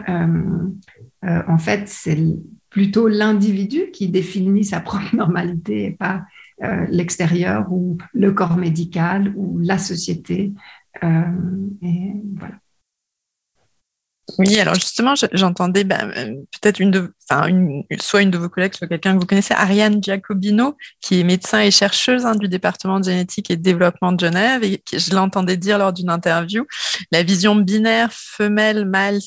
en 1.22 1.58
fait, 1.58 1.88
c'est 1.88 2.18
plutôt 2.70 3.08
l'individu 3.08 3.90
qui 3.92 4.08
définit 4.08 4.64
sa 4.64 4.80
propre 4.80 5.14
normalité 5.14 5.86
et 5.86 5.90
pas 5.90 6.22
euh, 6.62 6.86
l'extérieur 6.88 7.66
ou 7.70 7.98
le 8.14 8.32
corps 8.32 8.56
médical 8.56 9.32
ou 9.36 9.58
la 9.58 9.78
société. 9.78 10.52
Euh. 11.02 11.24
Oui, 14.38 14.58
alors 14.60 14.74
justement, 14.74 15.14
j'entendais 15.32 15.82
ben, 15.84 16.12
peut-être 16.60 16.78
une 16.78 17.12
une, 17.48 17.84
soit 17.98 18.22
une 18.22 18.30
de 18.30 18.38
vos 18.38 18.48
collègues, 18.48 18.74
soit 18.74 18.86
quelqu'un 18.86 19.14
que 19.14 19.20
vous 19.20 19.26
connaissez, 19.26 19.54
Ariane 19.54 20.02
Giacobino, 20.02 20.76
qui 21.00 21.20
est 21.20 21.24
médecin 21.24 21.60
et 21.60 21.70
chercheuse 21.70 22.26
hein, 22.26 22.34
du 22.34 22.48
département 22.48 23.00
de 23.00 23.04
génétique 23.04 23.50
et 23.50 23.56
de 23.56 23.62
développement 23.62 24.12
de 24.12 24.20
Genève, 24.20 24.62
et 24.64 24.82
je 24.92 25.14
l'entendais 25.14 25.56
dire 25.56 25.78
lors 25.78 25.92
d'une 25.92 26.10
interview, 26.10 26.66
la 27.12 27.22
vision 27.22 27.56
binaire 27.56 28.12
femelle-mâle 28.12 29.20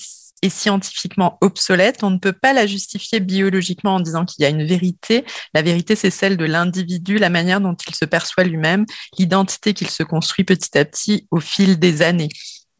est 0.44 0.50
scientifiquement 0.50 1.38
obsolète. 1.42 2.04
On 2.04 2.12
ne 2.12 2.20
peut 2.20 2.34
pas 2.34 2.54
la 2.54 2.68
justifier 2.68 3.20
biologiquement 3.20 3.96
en 3.96 4.00
disant 4.00 4.26
qu'il 4.26 4.44
y 4.44 4.46
a 4.46 4.50
une 4.50 4.66
vérité. 4.66 5.26
La 5.54 5.62
vérité, 5.62 5.96
c'est 5.96 6.10
celle 6.10 6.38
de 6.38 6.46
l'individu, 6.46 7.18
la 7.18 7.30
manière 7.30 7.62
dont 7.62 7.76
il 7.88 7.96
se 7.96 8.06
perçoit 8.06 8.44
lui-même, 8.44 8.86
l'identité 9.18 9.74
qu'il 9.74 9.90
se 9.90 10.04
construit 10.04 10.44
petit 10.44 10.78
à 10.78 10.86
petit 10.86 11.28
au 11.32 11.40
fil 11.40 11.80
des 11.80 12.02
années. 12.02 12.30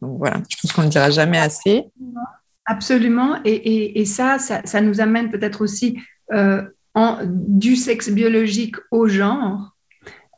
Donc 0.00 0.18
voilà, 0.18 0.42
je 0.48 0.56
pense 0.60 0.72
qu'on 0.72 0.82
ne 0.82 0.88
dira 0.88 1.10
jamais 1.10 1.38
assez. 1.38 1.84
Absolument. 2.66 3.40
Et, 3.44 4.04
ça, 4.04 4.38
ça, 4.38 4.80
nous 4.80 5.00
amène 5.00 5.30
peut-être 5.30 5.62
aussi 5.62 5.98
euh, 6.32 6.62
du 7.26 7.76
sexe 7.76 8.10
biologique 8.10 8.76
au 8.90 9.08
genre. 9.08 9.74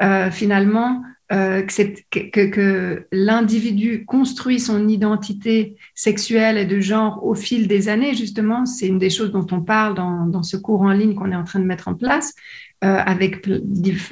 Euh, 0.03 0.31
finalement, 0.31 1.03
euh, 1.33 1.63
que, 1.63 3.07
l'individu 3.11 4.05
construit 4.05 4.61
son 4.61 4.89
identité 4.89 5.77
sexuelle 5.95 6.57
et 6.57 6.67
de 6.67 6.79
genre 6.81 7.25
au 7.25 7.35
fil 7.35 7.67
des 7.67 7.89
années, 7.89 8.15
justement, 8.15 8.65
c'est 8.65 8.87
une 8.87 8.99
des 8.99 9.11
choses 9.11 9.33
dont 9.33 9.47
on 9.51 9.61
parle 9.61 9.95
dans, 9.95 10.43
ce 10.43 10.57
cours 10.57 10.83
en 10.83 10.93
ligne 10.93 11.15
qu'on 11.15 11.33
est 11.33 11.37
en 11.37 11.45
train 11.45 11.59
de 11.59 11.65
mettre 11.65 11.89
en 11.89 11.95
place. 11.95 12.35
Euh, 12.85 12.99
avec 13.07 13.49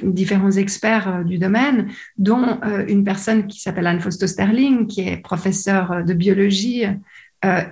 différents 0.01 0.53
experts 0.53 1.07
euh, 1.07 1.23
du 1.23 1.37
domaine, 1.37 1.87
dont 2.17 2.59
une 2.87 3.03
personne 3.03 3.45
qui 3.45 3.61
s'appelle 3.61 3.85
Anne 3.85 3.99
Fausto-Sterling, 3.99 4.87
qui 4.87 5.01
est 5.01 5.17
professeure 5.17 6.03
de 6.03 6.13
biologie 6.15 6.85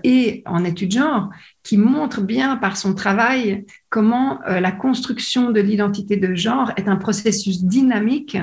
et 0.03 0.43
en 0.45 0.63
études 0.63 0.91
genre, 0.91 1.29
qui 1.63 1.77
montre 1.77 2.21
bien 2.21 2.57
par 2.57 2.77
son 2.77 2.93
travail 2.93 3.65
comment 3.89 4.39
la 4.45 4.71
construction 4.71 5.51
de 5.51 5.61
l'identité 5.61 6.17
de 6.17 6.35
genre 6.35 6.71
est 6.77 6.87
un 6.87 6.95
processus 6.95 7.63
dynamique 7.63 8.37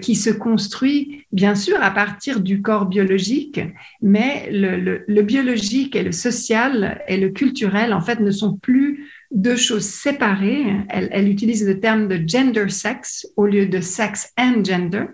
qui 0.00 0.14
se 0.16 0.30
construit 0.30 1.26
bien 1.32 1.54
sûr 1.54 1.76
à 1.82 1.90
partir 1.90 2.40
du 2.40 2.62
corps 2.62 2.86
biologique, 2.86 3.60
mais 4.02 4.48
le, 4.50 5.04
le, 5.06 5.22
biologique 5.22 5.94
et 5.94 6.02
le 6.02 6.12
social 6.12 7.02
et 7.06 7.18
le 7.18 7.28
culturel 7.28 7.92
en 7.92 8.00
fait 8.00 8.20
ne 8.20 8.30
sont 8.30 8.56
plus 8.56 9.06
deux 9.34 9.56
choses 9.56 9.84
séparées. 9.84 10.64
Elle, 10.88 11.28
utilise 11.28 11.66
le 11.66 11.80
terme 11.80 12.08
de 12.08 12.22
gender 12.26 12.68
sex 12.68 13.26
au 13.36 13.46
lieu 13.46 13.66
de 13.66 13.80
sex 13.80 14.32
and 14.38 14.64
gender 14.64 15.06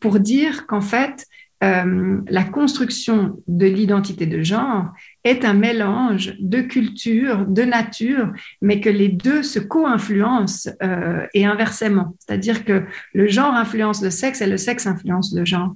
pour 0.00 0.18
dire 0.18 0.66
qu'en 0.66 0.80
fait, 0.80 1.26
euh, 1.64 2.20
la 2.28 2.44
construction 2.44 3.42
de 3.48 3.66
l'identité 3.66 4.26
de 4.26 4.42
genre 4.42 4.92
est 5.24 5.44
un 5.44 5.54
mélange 5.54 6.34
de 6.38 6.60
culture, 6.60 7.46
de 7.46 7.62
nature, 7.62 8.30
mais 8.60 8.80
que 8.80 8.90
les 8.90 9.08
deux 9.08 9.42
se 9.42 9.58
co-influencent 9.58 10.70
euh, 10.82 11.26
et 11.32 11.46
inversement. 11.46 12.14
C'est-à-dire 12.18 12.64
que 12.64 12.84
le 13.14 13.26
genre 13.26 13.54
influence 13.54 14.02
le 14.02 14.10
sexe 14.10 14.42
et 14.42 14.46
le 14.46 14.58
sexe 14.58 14.86
influence 14.86 15.34
le 15.34 15.46
genre. 15.46 15.74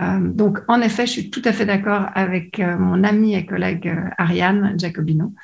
Euh, 0.00 0.18
donc, 0.18 0.58
en 0.66 0.80
effet, 0.80 1.06
je 1.06 1.12
suis 1.12 1.30
tout 1.30 1.42
à 1.44 1.52
fait 1.52 1.66
d'accord 1.66 2.06
avec 2.14 2.58
mon 2.58 3.04
amie 3.04 3.36
et 3.36 3.46
collègue 3.46 3.94
Ariane 4.18 4.74
Jacobino 4.78 5.34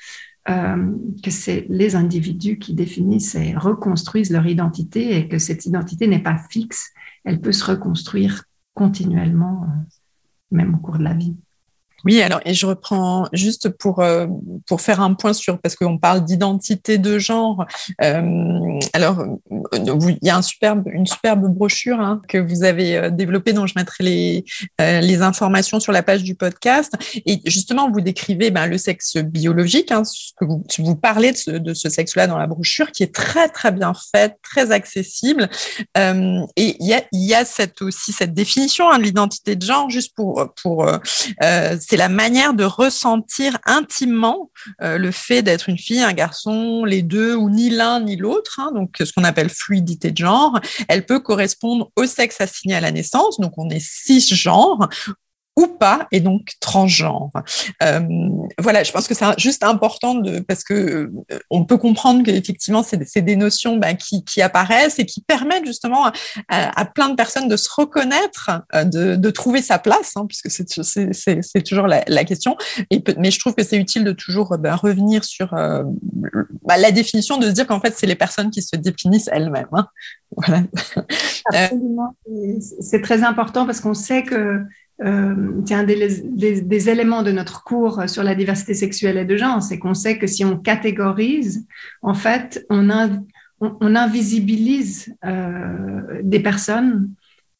que 1.22 1.30
c'est 1.30 1.66
les 1.68 1.94
individus 1.94 2.58
qui 2.58 2.72
définissent 2.72 3.34
et 3.34 3.54
reconstruisent 3.54 4.30
leur 4.30 4.46
identité 4.46 5.14
et 5.14 5.28
que 5.28 5.36
cette 5.36 5.66
identité 5.66 6.06
n'est 6.06 6.22
pas 6.22 6.38
fixe, 6.38 6.90
elle 7.26 7.42
peut 7.42 7.52
se 7.52 7.66
reconstruire 7.66 8.44
continuellement, 8.78 9.64
euh, 9.64 9.82
même 10.52 10.76
au 10.76 10.78
cours 10.78 10.98
de 10.98 11.02
la 11.04 11.14
vie. 11.14 11.36
Oui, 12.04 12.22
alors, 12.22 12.40
et 12.44 12.54
je 12.54 12.64
reprends 12.64 13.26
juste 13.32 13.68
pour, 13.70 14.00
euh, 14.00 14.26
pour 14.66 14.80
faire 14.80 15.00
un 15.00 15.14
point 15.14 15.32
sur, 15.32 15.58
parce 15.58 15.74
qu'on 15.74 15.98
parle 15.98 16.24
d'identité 16.24 16.96
de 16.96 17.18
genre. 17.18 17.66
Euh, 18.02 18.78
alors, 18.92 19.24
il 19.72 20.18
y 20.22 20.30
a 20.30 20.36
un 20.36 20.42
superbe, 20.42 20.84
une 20.92 21.06
superbe 21.06 21.52
brochure 21.52 21.98
hein, 22.00 22.22
que 22.28 22.38
vous 22.38 22.62
avez 22.62 22.96
euh, 22.96 23.10
développée, 23.10 23.52
dont 23.52 23.66
je 23.66 23.74
mettrai 23.74 24.04
les, 24.04 24.44
les 24.78 25.22
informations 25.22 25.80
sur 25.80 25.92
la 25.92 26.04
page 26.04 26.22
du 26.22 26.36
podcast. 26.36 26.94
Et 27.26 27.40
justement, 27.46 27.90
vous 27.90 28.00
décrivez 28.00 28.50
ben, 28.50 28.66
le 28.66 28.78
sexe 28.78 29.16
biologique, 29.16 29.90
hein, 29.90 30.04
ce 30.04 30.32
que 30.38 30.44
vous, 30.44 30.62
vous 30.78 30.96
parlez 30.96 31.32
de 31.32 31.36
ce, 31.36 31.50
de 31.50 31.74
ce 31.74 31.88
sexe-là 31.88 32.28
dans 32.28 32.38
la 32.38 32.46
brochure, 32.46 32.92
qui 32.92 33.02
est 33.02 33.12
très, 33.14 33.48
très 33.48 33.72
bien 33.72 33.92
faite, 34.12 34.36
très 34.42 34.70
accessible. 34.70 35.48
et 35.96 36.76
il 36.80 36.86
y 36.86 36.94
a, 36.94 37.02
y 37.12 37.34
a 37.34 37.44
cette, 37.44 37.82
aussi 37.82 38.12
cette 38.12 38.34
définition 38.34 38.88
hein, 38.88 38.98
de 38.98 39.02
l'identité 39.02 39.56
de 39.56 39.64
genre, 39.64 39.90
juste 39.90 40.14
pour, 40.14 40.52
pour 40.62 40.86
c'est 41.88 41.96
la 41.96 42.10
manière 42.10 42.52
de 42.52 42.64
ressentir 42.64 43.56
intimement 43.64 44.50
euh, 44.82 44.98
le 44.98 45.10
fait 45.10 45.42
d'être 45.42 45.70
une 45.70 45.78
fille, 45.78 46.02
un 46.02 46.12
garçon, 46.12 46.84
les 46.84 47.00
deux 47.00 47.34
ou 47.34 47.48
ni 47.48 47.70
l'un 47.70 48.00
ni 48.00 48.16
l'autre. 48.16 48.60
Hein, 48.60 48.72
donc 48.74 48.96
ce 49.02 49.10
qu'on 49.10 49.24
appelle 49.24 49.48
fluidité 49.48 50.10
de 50.10 50.18
genre. 50.18 50.60
Elle 50.88 51.06
peut 51.06 51.20
correspondre 51.20 51.90
au 51.96 52.04
sexe 52.04 52.42
assigné 52.42 52.74
à 52.74 52.80
la 52.80 52.90
naissance. 52.90 53.40
Donc 53.40 53.54
on 53.56 53.70
est 53.70 53.80
cisgenre 53.80 54.90
ou 55.58 55.66
pas, 55.66 56.06
et 56.12 56.20
donc 56.20 56.52
transgenre. 56.60 57.30
Euh, 57.82 58.00
voilà, 58.60 58.84
je 58.84 58.92
pense 58.92 59.08
que 59.08 59.14
c'est 59.14 59.26
juste 59.38 59.64
important 59.64 60.14
de, 60.14 60.38
parce 60.38 60.62
que 60.62 60.72
euh, 60.72 61.10
on 61.50 61.64
peut 61.64 61.78
comprendre 61.78 62.22
qu'effectivement, 62.22 62.84
c'est 62.84 63.22
des 63.22 63.34
notions 63.34 63.76
bah, 63.76 63.94
qui, 63.94 64.24
qui, 64.24 64.40
apparaissent 64.40 65.00
et 65.00 65.04
qui 65.04 65.20
permettent 65.20 65.66
justement 65.66 66.12
à, 66.48 66.84
plein 66.84 67.08
de 67.08 67.16
personnes 67.16 67.48
de 67.48 67.56
se 67.56 67.68
reconnaître, 67.74 68.50
euh, 68.72 68.84
de, 68.84 69.16
de 69.16 69.30
trouver 69.30 69.60
sa 69.60 69.80
place, 69.80 70.16
hein, 70.16 70.26
puisque 70.28 70.48
c'est 70.48 71.62
toujours 71.64 71.88
la, 71.88 72.04
la, 72.06 72.24
question. 72.24 72.56
Mais 73.18 73.32
je 73.32 73.40
trouve 73.40 73.56
que 73.56 73.64
c'est 73.64 73.78
utile 73.78 74.04
de 74.04 74.12
toujours 74.12 74.56
bah, 74.58 74.76
revenir 74.76 75.24
sur 75.24 75.54
euh, 75.54 75.82
bah, 76.62 76.76
la 76.76 76.92
définition, 76.92 77.36
de 77.36 77.46
se 77.46 77.52
dire 77.52 77.66
qu'en 77.66 77.80
fait, 77.80 77.94
c'est 77.96 78.06
les 78.06 78.14
personnes 78.14 78.52
qui 78.52 78.62
se 78.62 78.76
définissent 78.76 79.28
elles-mêmes. 79.32 79.66
Hein. 79.72 79.88
Voilà. 80.36 80.62
Absolument. 81.52 82.14
C'est 82.80 83.02
très 83.02 83.24
important 83.24 83.66
parce 83.66 83.80
qu'on 83.80 83.94
sait 83.94 84.22
que 84.22 84.62
euh, 85.04 85.62
c'est 85.64 85.74
un 85.74 85.84
des, 85.84 86.88
éléments 86.88 87.22
de 87.22 87.30
notre 87.30 87.62
cours 87.62 88.08
sur 88.08 88.22
la 88.22 88.34
diversité 88.34 88.74
sexuelle 88.74 89.16
et 89.16 89.24
de 89.24 89.36
genre, 89.36 89.62
c'est 89.62 89.78
qu'on 89.78 89.94
sait 89.94 90.18
que 90.18 90.26
si 90.26 90.44
on 90.44 90.58
catégorise, 90.58 91.66
en 92.02 92.14
fait, 92.14 92.66
on, 92.68 92.88
on, 93.60 93.94
invisibilise 93.94 95.14
euh, 95.24 96.20
des 96.22 96.40
personnes 96.40 97.12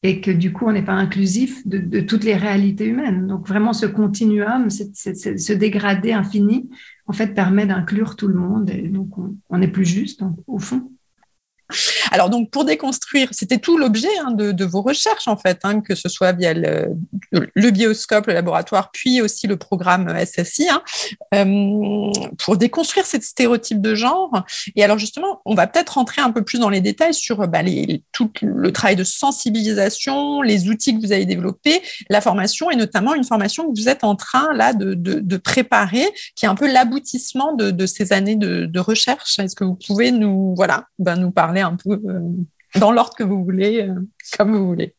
et 0.03 0.21
que 0.21 0.31
du 0.31 0.51
coup, 0.51 0.65
on 0.65 0.73
n'est 0.73 0.83
pas 0.83 0.93
inclusif 0.93 1.65
de, 1.65 2.01
toutes 2.01 2.23
les 2.23 2.35
réalités 2.35 2.85
humaines. 2.85 3.27
Donc 3.27 3.47
vraiment, 3.47 3.73
ce 3.73 3.85
continuum, 3.85 4.69
ce 4.69 5.53
dégradé 5.53 6.13
infini, 6.13 6.69
en 7.07 7.13
fait, 7.13 7.33
permet 7.33 7.65
d'inclure 7.65 8.15
tout 8.15 8.27
le 8.27 8.35
monde 8.35 8.69
et 8.69 8.87
donc 8.89 9.09
on, 9.49 9.61
est 9.61 9.67
plus 9.67 9.85
juste 9.85 10.23
au 10.47 10.59
fond. 10.59 10.91
Alors 12.11 12.29
donc 12.29 12.49
pour 12.49 12.65
déconstruire, 12.65 13.29
c'était 13.31 13.57
tout 13.57 13.77
l'objet 13.77 14.09
hein, 14.19 14.31
de, 14.31 14.65
vos 14.65 14.81
recherches 14.81 15.27
en 15.27 15.37
fait, 15.37 15.59
hein, 15.63 15.81
que 15.81 15.95
ce 15.95 16.09
soit 16.09 16.31
via 16.31 16.53
le, 16.53 17.71
bioscope, 17.71 18.27
le 18.27 18.33
laboratoire, 18.33 18.91
puis 18.91 19.21
aussi 19.21 19.47
le 19.47 19.57
programme 19.57 20.13
SSI, 20.25 20.69
hein, 20.69 20.81
euh, 21.33 22.11
pour 22.43 22.57
déconstruire 22.57 23.05
cette 23.05 23.23
stéréotype 23.23 23.81
de 23.81 23.95
genre. 23.95 24.43
Et 24.75 24.83
alors 24.83 24.97
justement, 24.97 25.41
on 25.45 25.55
va 25.55 25.67
peut-être 25.67 25.91
rentrer 25.91 26.21
un 26.21 26.31
peu 26.31 26.43
plus 26.43 26.59
dans 26.59 26.69
les 26.69 26.81
détails 26.81 27.13
sur 27.13 27.47
bah, 27.47 27.59
tout 28.11 28.31
le 28.41 28.71
travail 28.71 28.95
de 28.95 29.03
sensibilisation, 29.03 30.41
les 30.41 30.69
outils 30.69 30.95
que 30.95 31.01
vous 31.05 31.11
avez 31.11 31.25
développés, 31.25 31.81
la 32.09 32.21
formation 32.21 32.71
et 32.71 32.75
notamment 32.75 33.13
une 33.13 33.23
formation 33.23 33.71
que 33.71 33.79
vous 33.79 33.89
êtes 33.89 34.03
en 34.03 34.15
train 34.15 34.53
là 34.53 34.73
de, 34.73 35.37
préparer, 35.37 36.05
qui 36.35 36.45
est 36.45 36.49
un 36.49 36.55
peu 36.55 36.71
l'aboutissement 36.71 37.53
de, 37.53 37.85
ces 37.85 38.13
années 38.13 38.35
de, 38.35 38.79
recherche. 38.79 39.39
Est-ce 39.39 39.55
que 39.55 39.63
vous 39.63 39.75
pouvez 39.75 40.11
nous 40.11 40.53
voilà, 40.55 40.85
ben, 40.99 41.17
nous 41.17 41.31
parler 41.31 41.61
un 41.61 41.75
peu 41.75 41.98
euh, 42.07 42.79
dans 42.79 42.91
l'ordre 42.91 43.13
que 43.15 43.23
vous 43.23 43.43
voulez, 43.43 43.81
euh, 43.81 43.95
comme 44.37 44.55
vous 44.55 44.67
voulez. 44.67 44.95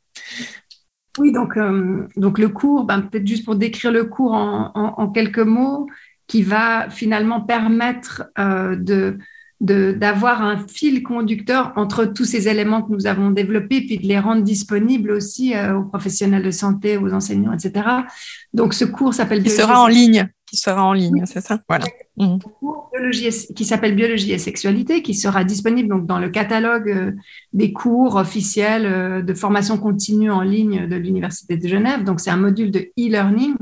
Oui, 1.19 1.33
donc, 1.33 1.57
euh, 1.57 2.07
donc 2.17 2.39
le 2.39 2.49
cours, 2.49 2.85
ben, 2.85 3.03
peut-être 3.03 3.27
juste 3.27 3.45
pour 3.45 3.57
décrire 3.57 3.93
le 3.93 4.05
cours 4.05 4.33
en, 4.33 5.11
quelques 5.13 5.39
mots, 5.39 5.87
qui 6.27 6.43
va 6.43 6.89
finalement 6.91 7.41
permettre 7.41 8.31
de 8.37 9.19
d'avoir 9.61 10.41
un 10.41 10.57
fil 10.69 11.03
conducteur 11.03 11.75
entre 11.77 12.07
tous 12.07 12.25
ces 12.25 12.49
éléments 12.49 12.81
que 12.81 12.93
nous 12.93 13.07
avons 13.07 13.29
développés, 13.29 13.83
puis 13.83 13.99
de 13.99 14.07
les 14.07 14.19
rendre 14.19 14.43
disponibles 14.43 15.11
aussi 15.11 15.53
aux 15.77 15.83
professionnels 15.83 16.45
de 16.45 16.51
santé, 16.51 16.97
aux 16.97 17.13
enseignants, 17.13 17.53
etc. 17.53 17.85
Donc, 18.55 18.73
ce 18.73 18.87
cours 18.87 19.13
s'appelle... 19.13 19.43
Il 19.45 19.51
sera 19.51 19.83
en 19.83 19.87
ligne 19.87 20.31
qui 20.51 20.57
sera 20.57 20.85
en 20.85 20.93
ligne, 20.93 21.23
c'est 21.27 21.41
ça? 21.41 21.61
Voilà. 21.69 21.85
Mmh. 22.17 22.39
Biologie, 22.93 23.31
qui 23.55 23.65
s'appelle 23.65 23.95
Biologie 23.95 24.33
et 24.33 24.39
sexualité, 24.39 25.01
qui 25.01 25.15
sera 25.15 25.45
disponible 25.45 25.89
donc 25.89 26.07
dans 26.07 26.19
le 26.19 26.29
catalogue 26.29 26.91
euh, 26.91 27.13
des 27.53 27.73
cours 27.73 28.17
officiels 28.17 28.85
euh, 28.85 29.23
de 29.23 29.33
formation 29.33 29.79
continue 29.79 30.29
en 30.29 30.41
ligne 30.41 30.89
de 30.89 30.97
l'Université 30.97 31.57
de 31.57 31.69
Genève. 31.69 32.03
Donc, 32.03 32.19
c'est 32.19 32.31
un 32.31 32.37
module 32.37 32.73
de 32.73 32.91
e-learning 32.99 33.55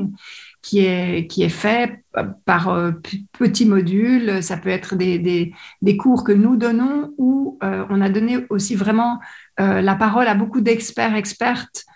qui 0.63 0.79
est, 0.79 1.27
qui 1.27 1.43
est 1.43 1.51
fait 1.51 2.03
par 2.47 2.71
euh, 2.71 2.93
petits 3.39 3.67
modules. 3.67 4.43
Ça 4.43 4.57
peut 4.57 4.71
être 4.71 4.97
des, 4.97 5.19
des, 5.19 5.53
des, 5.83 5.97
cours 5.99 6.25
que 6.25 6.33
nous 6.33 6.57
donnons 6.57 7.13
ou 7.19 7.59
on 7.61 8.01
a 8.01 8.09
donné 8.09 8.47
aussi 8.51 8.77
vraiment 8.77 9.19
la 9.59 9.97
parole 9.97 10.29
à 10.29 10.35
beaucoup 10.35 10.61
d'experts, 10.61 11.17
expertes 11.17 11.87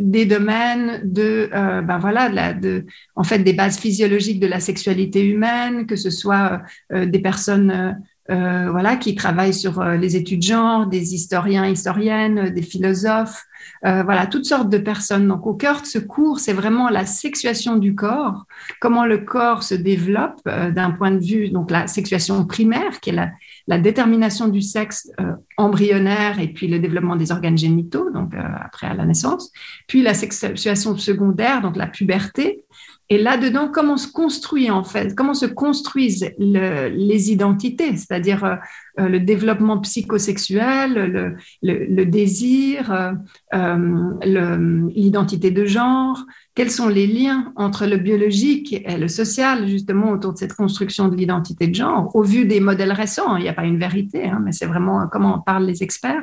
des 0.00 0.26
domaines 0.26 1.00
de, 1.04 1.48
ben 1.52 1.98
voilà, 1.98 2.52
de, 2.52 2.84
en 3.16 3.24
fait, 3.24 3.38
des 3.38 3.52
bases 3.52 3.78
physiologiques 3.78 4.40
de 4.40 4.46
la 4.46 4.60
sexualité 4.60 5.26
humaine, 5.26 5.86
que 5.86 5.96
ce 5.96 6.10
soit 6.10 6.62
des 6.90 7.18
personnes 7.18 7.96
euh, 8.30 8.70
voilà, 8.70 8.96
qui 8.96 9.16
travaillent 9.16 9.54
sur 9.54 9.80
euh, 9.80 9.96
les 9.96 10.14
études 10.14 10.42
genre, 10.42 10.86
des 10.86 11.14
historiens, 11.14 11.66
historiennes, 11.66 12.50
des 12.50 12.62
philosophes, 12.62 13.44
euh, 13.84 14.04
voilà, 14.04 14.26
toutes 14.28 14.44
sortes 14.44 14.70
de 14.70 14.78
personnes. 14.78 15.26
Donc, 15.26 15.48
au 15.48 15.54
cœur 15.54 15.80
de 15.80 15.86
ce 15.86 15.98
cours, 15.98 16.38
c'est 16.38 16.52
vraiment 16.52 16.90
la 16.90 17.06
sexuation 17.06 17.74
du 17.74 17.96
corps, 17.96 18.44
comment 18.78 19.04
le 19.04 19.18
corps 19.18 19.64
se 19.64 19.74
développe 19.74 20.42
d'un 20.44 20.92
point 20.92 21.10
de 21.10 21.18
vue, 21.18 21.50
donc 21.50 21.72
la 21.72 21.88
sexuation 21.88 22.46
primaire, 22.46 23.00
qui 23.00 23.10
est 23.10 23.14
la, 23.14 23.30
la 23.70 23.78
détermination 23.78 24.48
du 24.48 24.62
sexe 24.62 25.12
embryonnaire 25.56 26.40
et 26.40 26.48
puis 26.48 26.66
le 26.66 26.80
développement 26.80 27.14
des 27.14 27.30
organes 27.30 27.56
génitaux, 27.56 28.10
donc 28.10 28.32
après 28.34 28.88
à 28.88 28.94
la 28.94 29.04
naissance, 29.04 29.52
puis 29.86 30.02
la 30.02 30.12
sexuation 30.12 30.96
secondaire, 30.96 31.62
donc 31.62 31.76
la 31.76 31.86
puberté, 31.86 32.64
et 33.12 33.18
là-dedans, 33.18 33.68
comment 33.68 33.96
se 33.96 34.10
construit 34.10 34.70
en 34.70 34.84
fait, 34.84 35.16
comment 35.16 35.34
se 35.34 35.46
construisent 35.46 36.30
les 36.38 37.32
identités, 37.32 37.96
c'est-à-dire 37.96 38.44
euh, 38.44 39.08
le 39.08 39.18
développement 39.18 39.78
psychosexuel, 39.80 41.36
le, 41.60 42.04
désir, 42.06 42.92
euh, 42.92 43.12
euh, 43.52 44.88
l'identité 44.94 45.50
de 45.50 45.64
genre, 45.64 46.24
quels 46.54 46.70
sont 46.70 46.86
les 46.86 47.08
liens 47.08 47.52
entre 47.56 47.84
le 47.86 47.96
biologique 47.96 48.72
et 48.72 48.96
le 48.96 49.08
social, 49.08 49.66
justement, 49.66 50.12
autour 50.12 50.34
de 50.34 50.38
cette 50.38 50.54
construction 50.54 51.08
de 51.08 51.16
l'identité 51.16 51.66
de 51.66 51.74
genre, 51.74 52.14
au 52.14 52.22
vu 52.22 52.44
des 52.44 52.60
modèles 52.60 52.92
récents. 52.92 53.36
Il 53.36 53.42
n'y 53.42 53.48
a 53.48 53.54
pas 53.54 53.64
une 53.64 53.78
vérité, 53.80 54.26
hein, 54.26 54.40
mais 54.44 54.52
c'est 54.52 54.66
vraiment 54.66 55.08
comment 55.10 55.34
en 55.34 55.40
parlent 55.40 55.66
les 55.66 55.82
experts. 55.82 56.22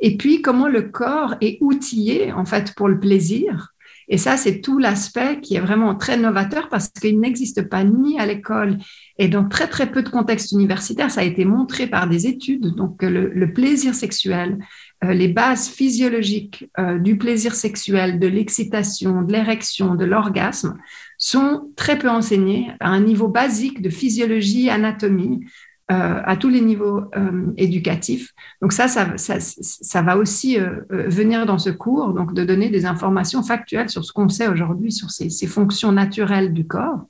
Et 0.00 0.16
puis, 0.16 0.42
comment 0.42 0.66
le 0.66 0.82
corps 0.82 1.36
est 1.40 1.58
outillé, 1.60 2.32
en 2.32 2.44
fait, 2.44 2.74
pour 2.74 2.88
le 2.88 2.98
plaisir 2.98 3.75
et 4.08 4.18
ça, 4.18 4.36
c'est 4.36 4.60
tout 4.60 4.78
l'aspect 4.78 5.40
qui 5.40 5.56
est 5.56 5.60
vraiment 5.60 5.94
très 5.96 6.16
novateur 6.16 6.68
parce 6.68 6.88
qu'il 6.88 7.18
n'existe 7.18 7.68
pas 7.68 7.82
ni 7.82 8.18
à 8.20 8.26
l'école 8.26 8.78
et 9.18 9.26
dans 9.26 9.48
très 9.48 9.66
très 9.66 9.90
peu 9.90 10.02
de 10.02 10.08
contextes 10.08 10.52
universitaires, 10.52 11.10
ça 11.10 11.22
a 11.22 11.24
été 11.24 11.44
montré 11.44 11.88
par 11.88 12.08
des 12.08 12.28
études. 12.28 12.74
Donc 12.76 13.02
le, 13.02 13.52
plaisir 13.52 13.94
sexuel, 13.94 14.58
euh, 15.04 15.12
les 15.12 15.28
bases 15.28 15.68
physiologiques 15.68 16.68
euh, 16.78 16.98
du 16.98 17.18
plaisir 17.18 17.54
sexuel, 17.54 18.20
de 18.20 18.28
l'excitation, 18.28 19.22
de 19.22 19.32
l'érection, 19.32 19.96
de 19.96 20.04
l'orgasme 20.04 20.76
sont 21.18 21.70
très 21.76 21.98
peu 21.98 22.08
enseignées 22.08 22.70
à 22.78 22.90
un 22.90 23.00
niveau 23.00 23.28
basique 23.28 23.82
de 23.82 23.88
physiologie, 23.88 24.70
anatomie, 24.70 25.46
euh, 25.92 26.20
à 26.24 26.36
tous 26.36 26.48
les 26.48 26.62
niveaux 26.62 27.02
euh, 27.16 27.52
éducatifs. 27.56 28.32
Donc 28.60 28.72
ça, 28.72 28.88
ça, 28.88 29.06
ça, 29.16 30.02
va 30.02 30.16
aussi 30.16 30.58
euh, 30.58 30.80
venir 30.90 31.46
dans 31.46 31.58
ce 31.58 31.70
cours, 31.70 32.12
donc 32.12 32.34
de 32.34 32.42
donner 32.42 32.70
des 32.70 32.86
informations 32.86 33.44
factuelles 33.44 33.88
sur 33.88 34.04
ce 34.04 34.12
qu'on 34.12 34.28
sait 34.28 34.48
aujourd'hui 34.48 34.90
sur 34.90 35.12
ces, 35.12 35.30
ces, 35.30 35.46
fonctions 35.46 35.92
naturelles 35.92 36.52
du 36.52 36.66
corps. 36.66 37.06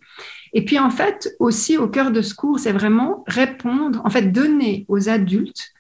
Et 0.53 0.63
puis 0.63 0.79
en 0.79 0.91
fait, 0.91 1.35
aussi 1.39 1.79
au 1.79 1.89
cœur 1.89 2.11
de 2.11 2.21
ce 2.21 2.35
cours, 2.35 2.59
c'est 2.59 2.73
vraiment 2.73 3.25
répondre, 3.27 4.03
en 4.05 4.11
fait, 4.11 4.31
donner 4.31 4.85
aux 4.89 5.09
adultes 5.09 5.73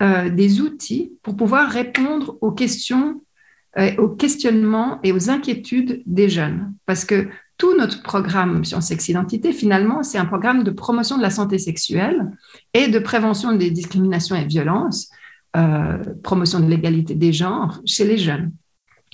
des 0.00 0.60
outils 0.60 1.12
pour 1.22 1.34
pouvoir 1.34 1.70
répondre 1.70 2.36
aux 2.40 2.52
questions, 2.52 3.22
aux 3.96 4.08
questionnements 4.08 5.00
et 5.02 5.12
aux 5.12 5.30
inquiétudes 5.30 6.02
des 6.04 6.28
jeunes. 6.28 6.74
Parce 6.84 7.04
que 7.04 7.28
tout 7.56 7.76
notre 7.76 8.02
programme 8.02 8.64
Sciences 8.64 8.88
Sexe 8.88 9.08
Identité, 9.08 9.52
finalement, 9.52 10.02
c'est 10.02 10.18
un 10.18 10.24
programme 10.24 10.64
de 10.64 10.70
promotion 10.70 11.16
de 11.16 11.22
la 11.22 11.30
santé 11.30 11.58
sexuelle 11.58 12.30
et 12.72 12.88
de 12.88 12.98
prévention 12.98 13.52
des 13.52 13.70
discriminations 13.70 14.36
et 14.36 14.44
violences, 14.44 15.10
euh, 15.56 15.98
promotion 16.22 16.60
de 16.60 16.68
l'égalité 16.68 17.14
des 17.14 17.32
genres 17.32 17.80
chez 17.84 18.04
les 18.04 18.18
jeunes. 18.18 18.52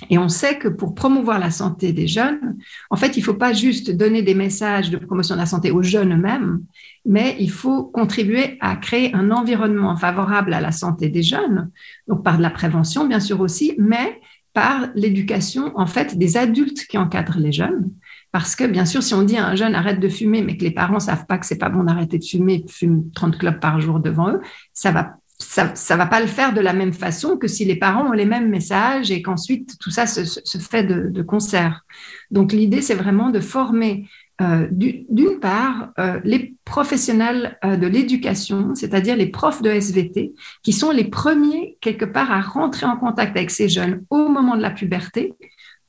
Et 0.08 0.16
on 0.16 0.30
sait 0.30 0.58
que 0.58 0.68
pour 0.68 0.94
promouvoir 0.94 1.38
la 1.38 1.50
santé 1.50 1.92
des 1.92 2.06
jeunes, 2.06 2.56
en 2.88 2.96
fait, 2.96 3.18
il 3.18 3.20
ne 3.20 3.24
faut 3.24 3.34
pas 3.34 3.52
juste 3.52 3.90
donner 3.90 4.22
des 4.22 4.34
messages 4.34 4.90
de 4.90 4.96
promotion 4.96 5.34
de 5.34 5.40
la 5.40 5.46
santé 5.46 5.70
aux 5.70 5.82
jeunes 5.82 6.14
eux-mêmes, 6.14 6.62
mais 7.04 7.36
il 7.38 7.50
faut 7.50 7.84
contribuer 7.84 8.56
à 8.60 8.76
créer 8.76 9.14
un 9.14 9.30
environnement 9.30 9.96
favorable 9.96 10.54
à 10.54 10.62
la 10.62 10.72
santé 10.72 11.10
des 11.10 11.22
jeunes, 11.22 11.70
donc 12.08 12.24
par 12.24 12.38
de 12.38 12.42
la 12.42 12.48
prévention, 12.48 13.06
bien 13.06 13.20
sûr 13.20 13.40
aussi, 13.40 13.74
mais 13.76 14.18
par 14.54 14.88
l'éducation, 14.94 15.72
en 15.78 15.86
fait, 15.86 16.16
des 16.16 16.38
adultes 16.38 16.86
qui 16.86 16.96
encadrent 16.96 17.38
les 17.38 17.52
jeunes 17.52 17.90
parce 18.32 18.54
que, 18.54 18.64
bien 18.64 18.84
sûr, 18.84 19.02
si 19.02 19.14
on 19.14 19.22
dit 19.22 19.36
à 19.36 19.46
un 19.46 19.56
jeune 19.56 19.74
arrête 19.74 20.00
de 20.00 20.08
fumer, 20.08 20.42
mais 20.42 20.56
que 20.56 20.64
les 20.64 20.70
parents 20.70 21.00
savent 21.00 21.26
pas 21.26 21.38
que 21.38 21.46
c'est 21.46 21.58
pas 21.58 21.68
bon 21.68 21.84
d'arrêter 21.84 22.18
de 22.18 22.24
fumer, 22.24 22.64
fument 22.68 23.10
30 23.14 23.38
clopes 23.38 23.60
par 23.60 23.80
jour 23.80 24.00
devant 24.00 24.30
eux, 24.30 24.40
ça 24.72 24.92
va 24.92 25.16
ça, 25.42 25.74
ça 25.74 25.96
va 25.96 26.04
pas 26.04 26.20
le 26.20 26.26
faire 26.26 26.52
de 26.52 26.60
la 26.60 26.74
même 26.74 26.92
façon 26.92 27.38
que 27.38 27.48
si 27.48 27.64
les 27.64 27.76
parents 27.76 28.10
ont 28.10 28.12
les 28.12 28.26
mêmes 28.26 28.50
messages 28.50 29.10
et 29.10 29.22
qu'ensuite 29.22 29.78
tout 29.80 29.90
ça 29.90 30.06
se, 30.06 30.22
fait 30.58 30.84
de, 30.84 31.08
de, 31.08 31.22
concert. 31.22 31.86
Donc 32.30 32.52
l'idée, 32.52 32.82
c'est 32.82 32.94
vraiment 32.94 33.30
de 33.30 33.40
former 33.40 34.06
euh, 34.40 34.68
d'une 34.70 35.38
part 35.38 35.92
euh, 35.98 36.18
les 36.24 36.54
professionnels 36.64 37.58
euh, 37.62 37.76
de 37.76 37.86
l'éducation, 37.86 38.74
c'est-à-dire 38.74 39.14
les 39.14 39.26
profs 39.26 39.60
de 39.60 39.68
SVT, 39.68 40.32
qui 40.62 40.72
sont 40.72 40.92
les 40.92 41.04
premiers 41.04 41.76
quelque 41.82 42.06
part 42.06 42.32
à 42.32 42.40
rentrer 42.40 42.86
en 42.86 42.96
contact 42.96 43.36
avec 43.36 43.50
ces 43.50 43.68
jeunes 43.68 44.02
au 44.08 44.28
moment 44.28 44.56
de 44.56 44.62
la 44.62 44.70
puberté 44.70 45.34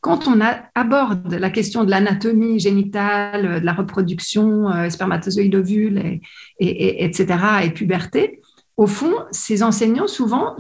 quand 0.01 0.27
on 0.27 0.39
aborde 0.75 1.33
la 1.33 1.49
question 1.51 1.83
de 1.83 1.91
l'anatomie 1.91 2.59
génitale, 2.59 3.61
de 3.61 3.65
la 3.65 3.73
reproduction, 3.73 4.69
euh, 4.69 4.89
spermatozoïde, 4.89 5.55
ovule, 5.55 6.19
et, 6.59 7.05
etc., 7.05 7.37
et 7.63 7.69
puberté, 7.69 8.41
au 8.77 8.87
fond, 8.87 9.13
ces 9.31 9.61
enseignants 9.61 10.07
souvent 10.07 10.55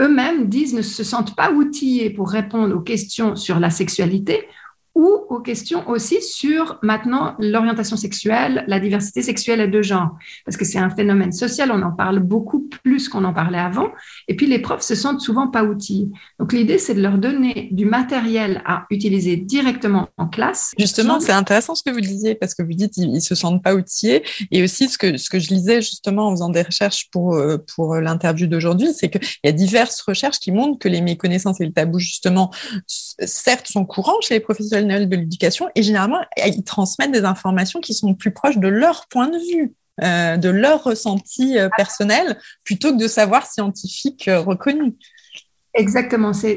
eux-mêmes 0.00 0.48
disent 0.48 0.74
ne 0.74 0.82
se 0.82 1.02
sentent 1.02 1.34
pas 1.34 1.50
outillés 1.50 2.10
pour 2.10 2.30
répondre 2.30 2.76
aux 2.76 2.80
questions 2.80 3.36
sur 3.36 3.58
la 3.58 3.70
sexualité 3.70 4.46
ou 4.94 5.08
aux 5.30 5.40
questions 5.40 5.88
aussi 5.88 6.20
sur 6.22 6.78
maintenant 6.82 7.34
l'orientation 7.38 7.96
sexuelle, 7.96 8.64
la 8.66 8.78
diversité 8.78 9.22
sexuelle 9.22 9.60
et 9.60 9.68
de 9.68 9.80
genre, 9.80 10.10
parce 10.44 10.56
que 10.56 10.64
c'est 10.64 10.78
un 10.78 10.90
phénomène 10.90 11.32
social, 11.32 11.70
on 11.72 11.82
en 11.82 11.92
parle 11.92 12.18
beaucoup 12.18 12.68
plus 12.82 13.08
qu'on 13.08 13.24
en 13.24 13.32
parlait 13.32 13.58
avant, 13.58 13.88
et 14.28 14.36
puis 14.36 14.46
les 14.46 14.58
profs 14.58 14.82
se 14.82 14.94
sentent 14.94 15.20
souvent 15.20 15.48
pas 15.48 15.64
outillés. 15.64 16.08
Donc 16.38 16.52
l'idée, 16.52 16.78
c'est 16.78 16.94
de 16.94 17.00
leur 17.00 17.18
donner 17.18 17.68
du 17.72 17.86
matériel 17.86 18.62
à 18.66 18.84
utiliser 18.90 19.36
directement 19.36 20.08
en 20.18 20.28
classe. 20.28 20.72
Justement, 20.78 21.20
c'est 21.20 21.32
intéressant 21.32 21.74
ce 21.74 21.82
que 21.82 21.90
vous 21.90 22.00
disiez, 22.00 22.34
parce 22.34 22.54
que 22.54 22.62
vous 22.62 22.74
dites 22.74 22.96
ils, 22.98 23.22
se 23.22 23.34
sentent 23.34 23.62
pas 23.62 23.74
outillés, 23.74 24.22
et 24.50 24.62
aussi 24.62 24.88
ce 24.88 24.98
que, 24.98 25.16
ce 25.16 25.30
que 25.30 25.38
je 25.38 25.48
lisais 25.48 25.80
justement 25.80 26.28
en 26.28 26.32
faisant 26.32 26.50
des 26.50 26.62
recherches 26.62 27.08
pour, 27.10 27.34
euh, 27.34 27.56
pour 27.74 27.96
l'interview 27.96 28.46
d'aujourd'hui, 28.46 28.88
c'est 28.94 29.08
qu'il 29.08 29.22
y 29.44 29.48
a 29.48 29.52
diverses 29.52 30.00
recherches 30.02 30.38
qui 30.38 30.52
montrent 30.52 30.78
que 30.78 30.88
les 30.88 31.00
méconnaissances 31.00 31.60
et 31.60 31.66
le 31.66 31.72
tabou, 31.72 31.98
justement, 31.98 32.50
certes, 32.86 33.68
sont 33.68 33.84
courants 33.84 34.20
chez 34.20 34.34
les 34.34 34.40
professionnels 34.40 34.81
de 34.82 35.16
l'éducation 35.16 35.68
et 35.74 35.82
généralement, 35.82 36.20
ils 36.36 36.64
transmettent 36.64 37.12
des 37.12 37.24
informations 37.24 37.80
qui 37.80 37.94
sont 37.94 38.14
plus 38.14 38.32
proches 38.32 38.58
de 38.58 38.68
leur 38.68 39.06
point 39.08 39.28
de 39.28 39.38
vue. 39.38 39.74
Euh, 40.02 40.38
de 40.38 40.48
leur 40.48 40.84
ressenti 40.84 41.58
euh, 41.58 41.68
personnel 41.76 42.38
plutôt 42.64 42.92
que 42.92 42.98
de 42.98 43.06
savoir 43.06 43.46
scientifique 43.46 44.26
euh, 44.26 44.40
reconnu. 44.40 44.94
Exactement. 45.74 46.32
C'est, 46.32 46.56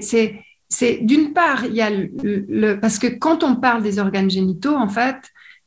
d'une 1.02 1.34
part, 1.34 1.66
il 1.66 1.76
y 1.76 1.82
a 1.82 1.90
le, 1.90 2.76
parce 2.80 2.98
que 2.98 3.08
quand 3.08 3.44
on 3.44 3.58
parle 3.58 3.84
des 3.84 4.00
organes 4.00 4.30
génitaux, 4.30 4.74
en 4.74 4.88
fait, 4.88 5.18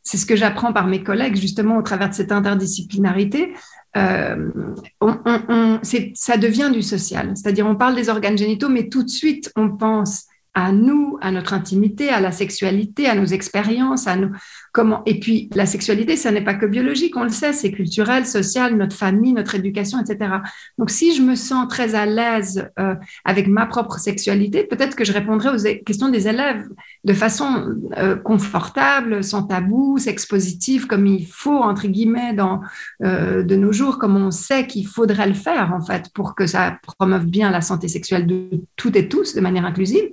c'est 0.03 0.17
ce 0.17 0.25
que 0.25 0.35
j'apprends 0.35 0.73
par 0.73 0.87
mes 0.87 1.03
collègues 1.03 1.37
justement 1.37 1.77
au 1.77 1.83
travers 1.83 2.09
de 2.09 2.15
cette 2.15 2.33
interdisciplinarité. 2.33 3.53
on, 3.95 5.79
c'est, 5.83 6.13
ça 6.15 6.39
devient 6.39 6.71
du 6.73 6.81
social. 6.81 7.33
C'est-à-dire, 7.37 7.67
on 7.67 7.77
parle 7.77 7.97
des 7.97 8.09
organes 8.09 8.39
génitaux, 8.39 8.71
mais 8.71 8.89
tout 8.89 9.03
de 9.03 9.11
suite, 9.11 9.53
on 9.57 9.77
pense 9.77 10.25
à 10.59 10.73
nous, 10.73 11.19
à 11.21 11.31
notre 11.31 11.55
intimité, 11.55 12.09
à 12.09 12.21
la 12.21 12.33
sexualité, 12.33 13.07
à 13.07 13.15
nos 13.15 13.27
expériences, 13.27 14.09
à 14.09 14.17
nous, 14.17 14.33
comment. 14.73 15.03
Et 15.07 15.21
puis, 15.21 15.49
la 15.55 15.67
sexualité, 15.67 16.17
ça 16.17 16.33
n'est 16.33 16.43
pas 16.43 16.55
que 16.55 16.67
biologique, 16.67 17.17
on 17.17 17.23
le 17.23 17.29
sait, 17.29 17.53
c'est 17.53 17.71
culturel, 17.71 18.27
social, 18.27 18.77
notre 18.77 18.97
famille, 18.97 19.33
notre 19.33 19.55
éducation, 19.55 20.01
etc. 20.01 20.39
Donc, 20.77 20.91
si 20.91 21.15
je 21.15 21.23
me 21.23 21.37
sens 21.37 21.69
très 21.69 21.95
à 21.95 22.07
l'aise 22.07 22.69
euh, 22.81 22.97
avec 23.25 23.47
ma 23.47 23.67
propre 23.67 23.99
sexualité, 24.01 24.65
peut-être 24.65 24.97
que 24.97 25.05
je 25.05 25.13
répondrai 25.13 25.51
aux 25.51 25.83
questions 25.85 26.09
des 26.09 26.27
élèves 26.27 26.65
de 27.05 27.13
façon 27.13 27.77
euh, 27.97 28.17
confortable, 28.17 29.23
sans 29.23 29.45
tabou, 29.45 29.97
sex 29.99 30.27
positive, 30.27 30.89
comme 30.89 31.07
il 31.07 31.25
faut 31.25 31.63
entre 31.63 31.87
guillemets 31.87 32.33
dans 32.33 32.63
euh, 33.05 33.45
de 33.45 33.55
nos 33.55 33.71
jours, 33.71 33.99
comme 33.99 34.17
on 34.17 34.33
sait 34.33 34.67
qu'il 34.67 34.89
faudrait 34.89 35.29
le 35.29 35.35
faire 35.35 35.73
en 35.73 35.81
fait 35.81 36.11
pour 36.13 36.35
que 36.35 36.49
ça 36.49 36.79
promeuve 36.83 37.27
bien 37.27 37.53
la 37.53 37.61
santé 37.61 37.87
sexuelle 37.87 38.27
de 38.27 38.65
toutes 38.75 38.97
et 38.97 39.09
tous 39.09 39.37
de 39.37 39.41
manière 39.41 39.65
inclusive. 39.65 40.09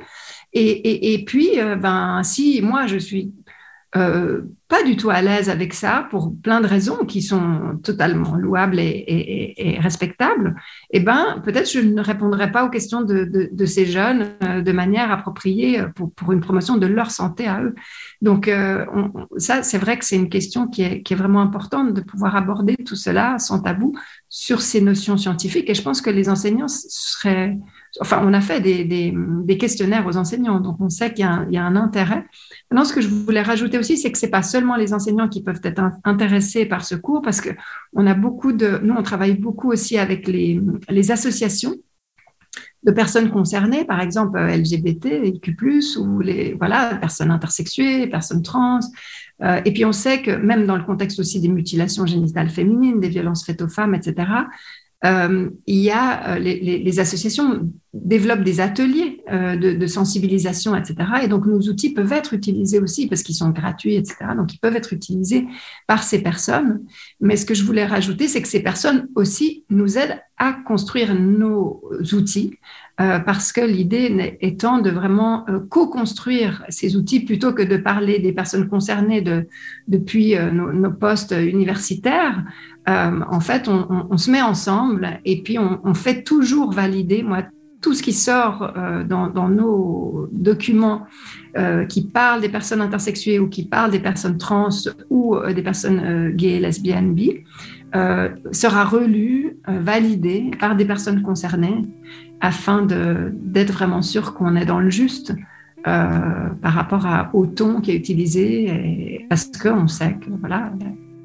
Et, 0.58 1.24
puis, 1.26 1.60
euh, 1.60 1.76
ben, 1.76 2.24
si 2.24 2.62
moi, 2.62 2.88
je 2.88 2.98
suis 2.98 3.34
euh, 3.98 4.44
pas 4.70 4.84
du 4.84 4.96
tout 4.96 5.10
à 5.10 5.22
l'aise 5.22 5.50
avec 5.50 5.74
ça 5.74 6.08
pour 6.10 6.34
plein 6.42 6.62
de 6.62 6.68
raisons 6.68 7.06
qui 7.06 7.22
sont 7.22 7.78
totalement 7.84 8.36
louables 8.36 8.80
et, 8.80 9.78
respectables, 9.82 10.56
eh 10.92 11.02
ben, 11.02 11.42
peut-être 11.44 11.70
je 11.70 11.80
ne 11.80 12.02
répondrai 12.02 12.54
pas 12.54 12.66
aux 12.66 12.70
questions 12.70 13.02
de, 13.02 13.66
ces 13.66 13.86
jeunes 13.86 14.32
euh, 14.44 14.62
de 14.62 14.72
manière 14.72 15.12
appropriée 15.12 15.84
pour, 16.16 16.32
une 16.32 16.40
promotion 16.40 16.78
de 16.78 16.88
leur 16.88 17.12
santé 17.12 17.48
à 17.48 17.62
eux. 17.62 17.76
Donc, 18.22 18.50
ça, 19.38 19.62
c'est 19.62 19.78
vrai 19.78 20.00
que 20.00 20.06
c'est 20.06 20.16
une 20.16 20.30
question 20.30 20.68
qui 20.68 20.84
est, 20.84 21.04
qui 21.04 21.14
est, 21.14 21.18
vraiment 21.18 21.42
importante 21.42 21.94
de 21.94 22.02
pouvoir 22.02 22.38
aborder 22.38 22.78
tout 22.78 22.96
cela 22.96 23.40
sans 23.40 23.60
tabou 23.60 23.94
sur 24.30 24.62
ces 24.62 24.80
notions 24.80 25.18
scientifiques. 25.18 25.70
Et 25.70 25.74
je 25.74 25.82
pense 25.82 26.02
que 26.02 26.10
les 26.10 26.30
enseignants 26.30 26.70
seraient 26.70 27.58
enfin, 28.02 28.22
on 28.24 28.34
a 28.34 28.42
fait 28.42 28.60
des, 28.62 29.58
questionnaires 29.58 30.06
aux 30.08 30.18
enseignants, 30.18 30.60
donc 30.60 30.78
on 30.80 30.90
sait 30.90 31.14
qu'il 31.14 31.26
y, 31.26 31.58
a 31.58 31.64
un 31.64 31.76
intérêt. 31.76 32.26
Maintenant, 32.70 32.86
ce 32.86 32.94
que 32.94 33.02
je 33.02 33.08
voulais 33.08 33.42
rajouter 33.42 33.78
aussi, 33.78 33.98
c'est 33.98 34.12
que 34.12 34.18
c'est 34.18 34.30
pas 34.30 34.44
seulement 34.44 34.76
les 34.76 34.94
enseignants 34.94 35.30
qui 35.30 35.44
peuvent 35.44 35.62
être 35.64 35.82
intéressés 36.04 36.66
par 36.66 36.86
ce 36.86 36.96
cours, 36.96 37.22
parce 37.22 37.42
que 37.42 37.50
on 37.94 38.06
a 38.08 38.14
beaucoup 38.14 38.52
de, 38.52 38.80
nous, 38.84 38.94
on 38.94 39.04
travaille 39.04 39.36
beaucoup 39.36 39.72
aussi 39.72 39.98
avec 39.98 40.28
les, 40.28 40.62
associations 41.12 41.76
de 42.84 42.92
personnes 42.92 43.32
concernées, 43.32 43.86
par 43.86 44.02
exemple 44.02 44.40
LGBT, 44.40 45.40
Q+, 45.42 45.56
ou 45.98 46.20
les 46.20 46.54
voilà, 46.54 46.96
personnes 46.96 47.32
intersexuées, 47.32 48.08
personnes 48.08 48.42
trans. 48.42 48.80
Euh, 49.44 49.62
et 49.66 49.74
puis 49.74 49.86
on 49.86 49.92
sait 49.92 50.22
que 50.22 50.32
même 50.32 50.66
dans 50.66 50.78
le 50.78 50.84
contexte 50.84 51.20
aussi 51.20 51.42
des 51.42 51.48
mutilations 51.48 52.06
génitales 52.06 52.50
féminines, 52.50 53.00
des 53.00 53.10
violences 53.10 53.46
faites 53.46 53.62
aux 53.62 53.68
femmes, 53.68 53.96
etc., 53.96 54.46
euh, 55.06 55.50
il 55.68 55.80
y 55.80 55.92
a 55.92 56.36
euh, 56.36 56.40
les, 56.40 57.00
associations 57.00 57.70
développent 58.04 58.44
des 58.44 58.60
ateliers 58.60 59.24
de, 59.32 59.88
sensibilisation, 59.88 60.76
etc. 60.76 60.96
Et 61.24 61.28
donc 61.28 61.46
nos 61.46 61.60
outils 61.62 61.94
peuvent 61.94 62.12
être 62.12 62.34
utilisés 62.34 62.80
aussi 62.80 63.08
parce 63.08 63.24
qu'ils 63.24 63.36
sont 63.36 63.50
gratuits, 63.50 63.96
etc. 63.96 64.18
Donc 64.36 64.54
ils 64.54 64.60
peuvent 64.60 64.76
être 64.76 64.94
utilisés 64.94 65.48
par 65.88 66.04
ces 66.04 66.22
personnes. 66.22 66.82
Mais 67.22 67.38
ce 67.38 67.46
que 67.46 67.54
je 67.54 67.64
voulais 67.64 67.86
rajouter, 67.86 68.28
c'est 68.28 68.42
que 68.42 68.48
ces 68.48 68.62
personnes 68.62 69.08
aussi 69.16 69.64
nous 69.70 69.98
aident 69.98 70.20
à 70.38 70.54
construire 70.54 71.16
nos 71.16 71.82
outils 72.14 72.56
parce 72.98 73.52
que 73.52 73.62
l'idée 73.62 74.38
étant 74.42 74.80
de 74.80 74.90
vraiment 74.90 75.46
co-construire 75.70 76.64
ces 76.70 76.98
outils 76.98 77.22
plutôt 77.22 77.54
que 77.54 77.62
de 77.62 77.78
parler 77.78 78.20
des 78.20 78.34
personnes 78.34 78.68
concernées 78.68 79.22
de, 79.22 79.48
depuis 79.88 80.36
nos 80.52 80.92
postes 80.92 81.36
universitaires. 81.38 82.44
Euh, 82.88 83.20
en 83.30 83.40
fait, 83.40 83.68
on, 83.68 84.18
se 84.18 84.30
met 84.30 84.42
ensemble 84.42 85.20
et 85.26 85.42
puis 85.42 85.58
on, 85.58 85.94
fait 85.96 86.22
toujours 86.22 86.72
valider, 86.72 87.24
moi, 87.24 87.44
tout 87.86 87.94
ce 87.94 88.02
qui 88.02 88.14
sort 88.14 88.74
euh, 88.76 89.04
dans, 89.04 89.48
nos 89.48 90.28
documents 90.32 91.06
euh, 91.56 91.86
qui 91.86 92.02
parlent 92.02 92.42
des 92.42 92.50
personnes 92.50 92.82
intersexuées 92.82 93.38
ou 93.38 93.48
qui 93.48 93.64
parlent 93.64 93.92
des 93.92 94.00
personnes 94.00 94.40
trans 94.40 94.70
ou 95.12 95.38
des 95.54 95.62
personnes 95.62 96.32
gays, 96.32 96.60
lesbiennes, 96.60 97.14
bi, 97.14 97.44
sera 97.94 98.86
relu, 98.86 99.58
validé 99.68 100.50
par 100.60 100.76
des 100.76 100.86
personnes 100.86 101.22
concernées 101.22 101.86
afin 102.42 102.82
d'être 102.82 103.74
vraiment 103.74 104.02
sûr 104.02 104.34
qu'on 104.34 104.56
est 104.56 104.66
dans 104.66 104.80
le 104.80 104.90
juste. 104.90 105.36
par 105.84 106.74
rapport 106.80 107.06
à, 107.06 107.30
au 107.34 107.46
ton 107.46 107.82
qui 107.82 107.92
est 107.92 108.00
utilisé, 108.04 109.28
parce 109.30 109.46
qu'on 109.62 109.88
sait 109.88 110.16
que 110.22 110.32
voilà, 110.40 110.74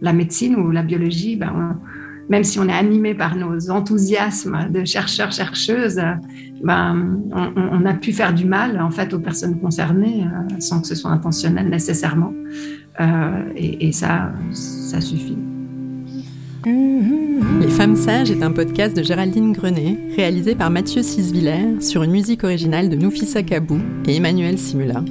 la 0.02 0.12
médecine 0.12 0.56
ou 0.56 0.70
la 0.70 0.82
biologie, 0.82 1.36
ben, 1.36 1.80
même 2.30 2.44
si 2.44 2.58
on 2.60 2.68
est 2.68 2.72
animé 2.72 3.12
par 3.12 3.36
nos 3.36 3.70
enthousiasmes 3.70 4.68
de 4.70 4.84
chercheurs, 4.84 5.32
chercheuses, 5.32 6.00
ben, 6.62 7.20
on, 7.32 7.84
a 7.84 7.92
pu 7.94 8.12
faire 8.12 8.32
du 8.32 8.44
mal 8.44 8.80
en 8.80 8.90
fait 8.90 9.12
aux 9.12 9.18
personnes 9.18 9.58
concernées 9.60 10.24
euh, 10.24 10.60
sans 10.60 10.80
que 10.80 10.86
ce 10.86 10.94
soit 10.94 11.10
intentionnel 11.10 11.68
nécessairement. 11.68 12.32
Euh, 13.00 13.52
et, 13.56 13.90
ça, 13.92 14.32
ça 14.52 15.00
suffit. 15.00 15.38
Les 16.64 17.68
Femmes 17.68 17.96
Sages 17.96 18.30
est 18.30 18.42
un 18.42 18.52
podcast 18.52 18.96
de 18.96 19.02
Géraldine 19.02 19.52
Grenet, 19.52 19.98
réalisé 20.16 20.54
par 20.54 20.70
Mathieu 20.70 21.02
Sisviller 21.02 21.80
sur 21.80 22.02
une 22.02 22.12
musique 22.12 22.44
originale 22.44 22.90
de 22.90 22.96
Noufissa 22.96 23.42
Kabou 23.42 23.80
et 24.06 24.16
Emmanuel 24.16 24.58
Simula. 24.58 25.02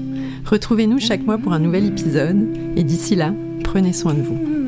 Retrouvez-nous 0.46 1.00
chaque 1.00 1.26
mois 1.26 1.38
pour 1.38 1.52
un 1.52 1.60
nouvel 1.60 1.86
épisode 1.86 2.48
et 2.78 2.84
d'ici 2.84 3.16
là, 3.16 3.34
prenez 3.64 3.92
soin 3.92 4.14
de 4.14 4.22
vous. 4.22 4.59